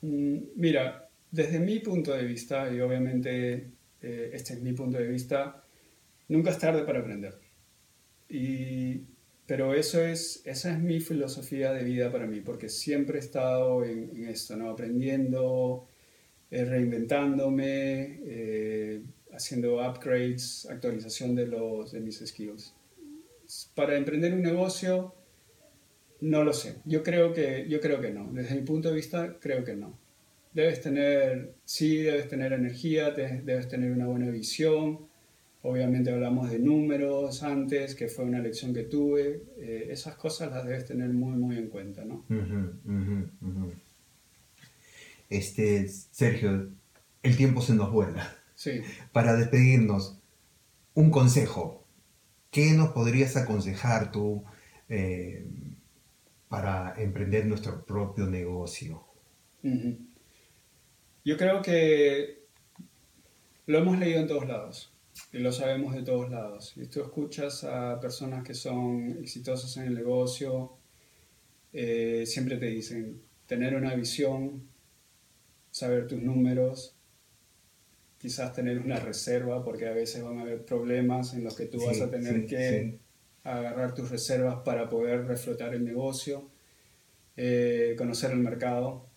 Mm, 0.01 0.37
Mira, 0.55 1.07
desde 1.29 1.59
mi 1.59 1.77
punto 1.81 2.13
de 2.13 2.23
vista, 2.23 2.73
y 2.73 2.79
obviamente 2.79 3.69
eh, 4.01 4.31
este 4.33 4.53
es 4.53 4.61
mi 4.63 4.73
punto 4.73 4.97
de 4.97 5.07
vista, 5.07 5.63
nunca 6.29 6.49
es 6.49 6.57
tarde 6.57 6.83
para 6.83 7.01
aprender. 7.01 7.37
Y, 8.27 9.01
pero 9.51 9.73
eso 9.73 10.01
es, 10.01 10.41
esa 10.45 10.71
es 10.71 10.79
mi 10.79 11.01
filosofía 11.01 11.73
de 11.73 11.83
vida 11.83 12.09
para 12.09 12.25
mí, 12.25 12.39
porque 12.39 12.69
siempre 12.69 13.17
he 13.17 13.19
estado 13.19 13.83
en, 13.83 14.25
esto, 14.29 14.55
¿no? 14.55 14.69
aprendiendo, 14.69 15.89
eh, 16.49 16.63
reinventándome, 16.63 18.21
eh, 18.23 19.01
haciendo 19.33 19.85
upgrades, 19.85 20.69
actualización 20.71 21.35
de, 21.35 21.47
los, 21.47 21.91
de 21.91 21.99
mis 21.99 22.25
skills. 22.25 22.73
Para 23.75 23.97
emprender 23.97 24.33
un 24.33 24.41
negocio, 24.41 25.13
no 26.21 26.45
lo 26.45 26.53
sé. 26.53 26.75
Yo 26.85 27.03
creo 27.03 27.33
que, 27.33 27.65
yo 27.67 27.81
creo 27.81 27.99
que 27.99 28.11
no. 28.11 28.31
Desde 28.31 28.55
mi 28.55 28.61
punto 28.61 28.87
de 28.87 28.95
vista, 28.95 29.37
creo 29.41 29.65
que 29.65 29.75
no. 29.75 29.99
Debes 30.53 30.79
tener, 30.79 31.55
sí, 31.65 31.97
debes 31.97 32.29
tener 32.29 32.53
energía, 32.53 33.11
debes 33.11 33.67
tener 33.67 33.91
una 33.91 34.07
buena 34.07 34.29
visión. 34.29 35.10
Obviamente 35.63 36.11
hablamos 36.11 36.49
de 36.49 36.57
números 36.57 37.43
antes, 37.43 37.93
que 37.93 38.07
fue 38.07 38.25
una 38.25 38.39
lección 38.39 38.73
que 38.73 38.83
tuve. 38.83 39.43
Eh, 39.57 39.87
esas 39.91 40.15
cosas 40.15 40.51
las 40.51 40.65
debes 40.65 40.85
tener 40.85 41.09
muy, 41.09 41.33
muy 41.37 41.57
en 41.57 41.67
cuenta, 41.67 42.03
¿no? 42.03 42.25
Este, 45.29 45.87
Sergio, 45.87 46.69
el 47.21 47.37
tiempo 47.37 47.61
se 47.61 47.75
nos 47.75 47.91
vuela. 47.91 48.35
Sí. 48.55 48.81
Para 49.11 49.35
despedirnos, 49.35 50.19
un 50.95 51.11
consejo. 51.11 51.85
¿Qué 52.49 52.71
nos 52.71 52.89
podrías 52.89 53.37
aconsejar 53.37 54.11
tú 54.11 54.43
eh, 54.89 55.45
para 56.49 56.95
emprender 56.97 57.45
nuestro 57.45 57.85
propio 57.85 58.25
negocio? 58.25 59.05
Yo 61.23 61.37
creo 61.37 61.61
que 61.61 62.45
lo 63.67 63.77
hemos 63.77 63.99
leído 63.99 64.21
en 64.21 64.27
todos 64.27 64.47
lados 64.47 64.91
y 65.33 65.39
lo 65.39 65.51
sabemos 65.51 65.93
de 65.95 66.03
todos 66.03 66.29
lados. 66.29 66.73
Y 66.77 66.87
tú 66.87 67.01
escuchas 67.01 67.63
a 67.63 67.99
personas 67.99 68.43
que 68.43 68.53
son 68.53 69.17
exitosas 69.21 69.75
en 69.77 69.85
el 69.85 69.95
negocio, 69.95 70.77
eh, 71.73 72.25
siempre 72.25 72.57
te 72.57 72.67
dicen 72.67 73.21
tener 73.47 73.75
una 73.75 73.95
visión, 73.95 74.69
saber 75.71 76.07
tus 76.07 76.21
números, 76.21 76.95
quizás 78.17 78.53
tener 78.53 78.79
una 78.79 78.99
reserva, 78.99 79.63
porque 79.63 79.87
a 79.87 79.91
veces 79.93 80.23
van 80.23 80.37
a 80.39 80.41
haber 80.43 80.63
problemas 80.65 81.33
en 81.33 81.43
los 81.43 81.55
que 81.55 81.65
tú 81.65 81.79
Sí, 81.79 81.85
vas 81.87 82.01
a 82.01 82.09
tener 82.09 82.41
sí, 82.41 82.47
que 82.47 82.91
sí. 82.91 82.99
agarrar 83.43 83.95
tus 83.95 84.09
reservas 84.11 84.57
para 84.63 84.89
poder 84.89 85.25
reflotar 85.25 85.73
el 85.73 85.83
negocio, 85.83 86.49
eh, 87.37 87.95
conocer 87.97 88.31
el 88.31 88.39
mercado. 88.39 89.07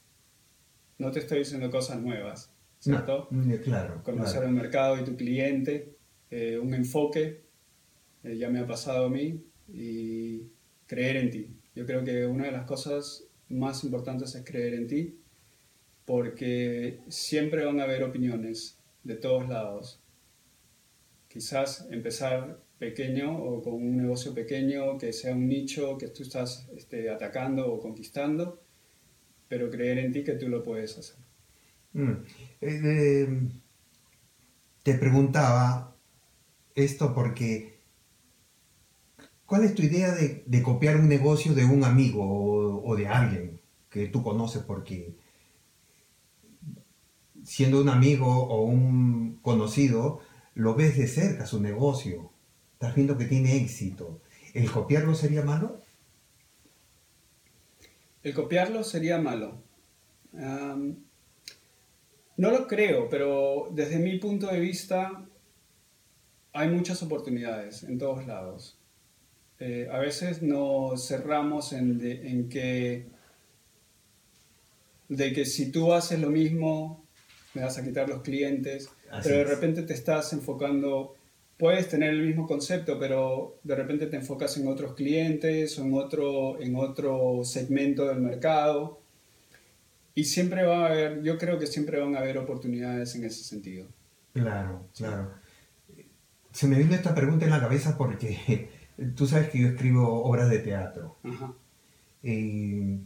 No 0.98 1.11
te 1.12 1.20
estoy 1.20 1.40
diciendo 1.40 1.70
cosas 1.70 2.00
nuevas, 2.00 2.54
¿cierto? 2.85 3.29
No, 3.31 3.61
claro. 3.62 4.03
Conocer 4.03 4.40
claro. 4.40 4.49
el 4.49 4.55
mercado 4.55 5.01
y 5.01 5.05
tu 5.05 5.16
cliente, 5.16 5.97
eh, 6.31 6.59
un 6.59 6.75
enfoque, 6.75 7.44
eh, 8.23 8.37
ya 8.37 8.51
me 8.51 8.59
ha 8.61 8.66
pasado 8.66 9.07
a 9.07 9.09
mí, 9.09 9.42
y 9.73 10.42
creer 10.87 11.16
en 11.16 11.31
ti. 11.31 11.57
Yo 11.75 11.87
creo 11.87 12.05
que 12.05 12.27
una 12.27 12.44
de 12.44 12.53
las 12.53 12.66
cosas 12.66 13.27
más 13.49 13.85
importantes 13.85 14.35
es 14.35 14.44
creer 14.44 14.75
en 14.75 14.87
ti, 14.87 15.18
porque 16.05 17.01
siempre 17.09 17.64
van 17.64 17.81
a 17.81 17.85
haber 17.85 18.03
opiniones 18.05 18.79
de 19.03 19.14
todos 19.14 19.49
lados. 19.49 20.03
Quizás 21.29 21.89
empezar 21.91 22.61
pequeño 22.78 23.35
o 23.43 23.62
con 23.62 23.74
un 23.74 23.97
negocio 23.97 24.35
pequeño 24.35 24.99
que 24.99 25.14
sea 25.14 25.35
un 25.35 25.49
nicho 25.49 25.97
que 25.97 26.09
tú 26.09 26.22
estás 26.22 26.68
este, 26.76 27.09
atacando 27.09 27.72
o 27.72 27.80
conquistando, 27.80 28.61
pero 29.49 29.70
creer 29.70 29.99
en 30.01 30.12
ti 30.12 30.22
que 30.22 30.35
tú 30.35 30.51
lo 30.51 30.62
puedes 30.62 30.99
hacer. 30.99 31.24
Mm. 31.95 32.12
Eh, 32.61 33.49
te 34.82 34.95
preguntaba 34.95 35.97
esto 36.74 37.14
porque, 37.14 37.80
¿cuál 39.47 39.64
es 39.64 39.74
tu 39.74 39.82
idea 39.82 40.12
de, 40.12 40.62
copiar 40.62 40.97
un 40.97 41.09
negocio 41.09 41.55
de 41.55 41.64
un 41.64 41.84
amigo 41.84 42.82
o, 42.84 42.97
de 42.97 43.09
alguien 43.09 43.61
que 43.88 44.09
tú 44.09 44.22
conoces? 44.22 44.62
Porque 44.62 45.14
siendo 47.42 47.80
un 47.80 47.88
amigo 47.88 48.26
o 48.26 48.64
un 48.64 49.38
conocido, 49.40 50.20
lo 50.55 50.74
ves 50.74 50.99
de 50.99 51.07
cerca 51.07 51.47
su 51.47 51.61
negocio, 51.61 52.30
estás 52.74 52.95
viendo 52.95 53.16
que 53.16 53.24
tiene 53.24 53.57
éxito. 53.57 54.20
¿El 54.53 54.70
copiarlo 54.70 55.14
sería 55.14 55.42
malo? 55.42 55.80
el 58.24 58.32
copiarlo 58.32 58.82
sería 58.82 59.18
malo. 59.18 59.62
No 62.37 62.51
lo 62.51 62.66
creo, 62.66 63.09
pero 63.09 63.68
desde 63.72 63.99
mi 63.99 64.18
punto 64.18 64.49
de 64.49 64.61
vista 64.61 65.24
hay 66.53 66.68
muchas 66.68 67.03
oportunidades 67.03 67.82
en 67.82 67.99
todos 67.99 68.26
lados. 68.26 68.78
Eh, 69.61 69.89
a 69.91 69.99
veces 69.99 70.43
nos 70.43 71.07
cerramos 71.07 71.72
en, 71.72 71.99
de- 71.99 72.28
en 72.28 72.49
que 72.49 73.07
de 75.09 75.32
que 75.32 75.45
si 75.45 75.70
tú 75.70 75.93
haces 75.93 76.18
lo 76.20 76.30
mismo 76.30 77.05
me 77.55 77.62
vas 77.62 77.78
a 77.78 77.85
quitar 77.85 78.09
los 78.09 78.22
clientes, 78.22 78.89
Así 79.11 79.28
pero 79.28 79.39
de 79.39 79.45
repente 79.45 79.82
te 79.82 79.95
estás 79.95 80.32
enfocando, 80.32 81.14
puedes 81.57 81.89
tener 81.89 82.11
el 82.11 82.22
mismo 82.26 82.47
concepto, 82.49 82.99
pero 82.99 83.59
de 83.62 83.76
repente 83.76 84.07
te 84.07 84.16
enfocas 84.16 84.57
en 84.57 84.66
otros 84.66 84.95
clientes 84.95 85.78
o 85.78 85.85
en 85.85 85.95
otro, 85.95 86.61
en 86.61 86.74
otro 86.74 87.43
segmento 87.45 88.07
del 88.09 88.20
mercado. 88.20 88.99
Y 90.15 90.25
siempre 90.25 90.65
va 90.65 90.87
a 90.87 90.91
haber, 90.91 91.23
yo 91.23 91.39
creo 91.39 91.59
que 91.59 91.67
siempre 91.67 92.01
van 92.01 92.15
a 92.15 92.21
haber 92.21 92.39
oportunidades 92.39 93.15
en 93.17 93.25
ese 93.25 93.43
sentido. 93.43 93.87
Claro, 94.33 94.89
claro. 94.97 95.33
Se 96.53 96.69
me 96.69 96.79
vino 96.79 96.95
esta 96.95 97.15
pregunta 97.15 97.45
en 97.45 97.51
la 97.51 97.61
cabeza 97.61 97.99
porque 97.99 98.71
tú 99.17 99.27
sabes 99.27 99.51
que 99.51 99.61
yo 99.61 99.69
escribo 99.69 100.25
obras 100.25 100.49
de 100.51 100.59
teatro. 100.61 101.19
Ajá. 101.25 101.53
y 102.23 103.01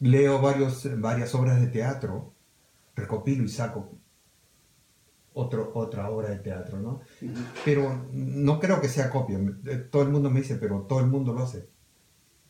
leo 0.00 0.40
varios, 0.40 0.88
varias 1.00 1.34
obras 1.34 1.60
de 1.60 1.68
teatro, 1.68 2.32
recopilo 2.94 3.44
y 3.44 3.48
saco 3.48 3.98
otro, 5.38 5.70
otra 5.74 6.10
obra 6.10 6.30
de 6.30 6.38
teatro, 6.38 6.80
¿no? 6.80 7.00
Pero 7.64 8.08
no 8.12 8.58
creo 8.58 8.80
que 8.80 8.88
sea 8.88 9.08
copia. 9.10 9.38
Todo 9.90 10.02
el 10.02 10.08
mundo 10.08 10.30
me 10.30 10.40
dice, 10.40 10.56
pero 10.56 10.82
todo 10.82 11.00
el 11.00 11.06
mundo 11.06 11.32
lo 11.32 11.42
hace. 11.42 11.68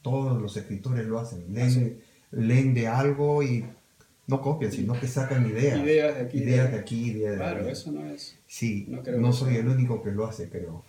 Todos 0.00 0.40
los 0.40 0.56
escritores 0.56 1.06
lo 1.06 1.18
hacen. 1.18 1.52
Leen, 1.52 1.70
sí. 1.70 2.00
Leen 2.32 2.74
de 2.74 2.88
algo 2.88 3.42
y 3.42 3.64
no 4.26 4.42
copian, 4.42 4.70
sino 4.72 4.98
que 4.98 5.08
sacan 5.08 5.46
ideas. 5.48 5.80
Ideas 5.80 6.14
de 6.16 6.20
aquí, 6.22 6.38
Ideas 6.38 6.70
de- 6.72 6.78
aquí, 6.78 7.04
ideas 7.10 7.32
de 7.32 7.36
Claro, 7.38 7.60
allá. 7.60 7.70
eso 7.72 7.92
no 7.92 8.04
es. 8.06 8.36
Sí, 8.46 8.86
no 8.88 9.02
creo 9.02 9.32
soy 9.32 9.52
sea. 9.52 9.60
el 9.60 9.68
único 9.68 10.02
que 10.02 10.10
lo 10.10 10.26
hace, 10.26 10.48
creo. 10.48 10.84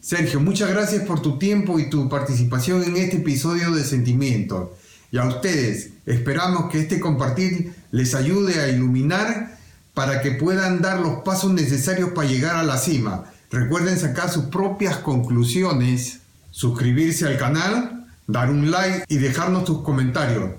Sergio, 0.00 0.40
muchas 0.40 0.70
gracias 0.70 1.02
por 1.04 1.20
tu 1.20 1.38
tiempo 1.38 1.78
y 1.78 1.90
tu 1.90 2.08
participación 2.08 2.82
en 2.84 2.96
este 2.96 3.16
episodio 3.18 3.72
de 3.72 3.84
Sentimientos. 3.84 4.70
Y 5.10 5.18
a 5.18 5.26
ustedes, 5.26 5.90
esperamos 6.06 6.70
que 6.70 6.80
este 6.80 7.00
compartir 7.00 7.72
les 7.90 8.14
ayude 8.14 8.60
a 8.60 8.68
iluminar 8.68 9.56
para 9.94 10.20
que 10.20 10.32
puedan 10.32 10.80
dar 10.80 11.00
los 11.00 11.22
pasos 11.24 11.52
necesarios 11.52 12.10
para 12.10 12.28
llegar 12.28 12.56
a 12.56 12.62
la 12.62 12.78
cima. 12.78 13.24
Recuerden 13.50 13.98
sacar 13.98 14.28
sus 14.30 14.44
propias 14.46 14.98
conclusiones, 14.98 16.20
suscribirse 16.50 17.26
al 17.26 17.38
canal, 17.38 17.97
dar 18.28 18.50
un 18.50 18.70
like 18.70 19.04
y 19.08 19.16
dejarnos 19.16 19.64
tus 19.64 19.82
comentarios. 19.82 20.50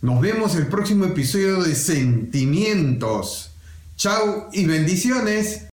Nos 0.00 0.20
vemos 0.22 0.54
el 0.54 0.68
próximo 0.68 1.04
episodio 1.04 1.62
de 1.62 1.74
Sentimientos. 1.74 3.50
Chao 3.96 4.48
y 4.52 4.64
bendiciones. 4.64 5.66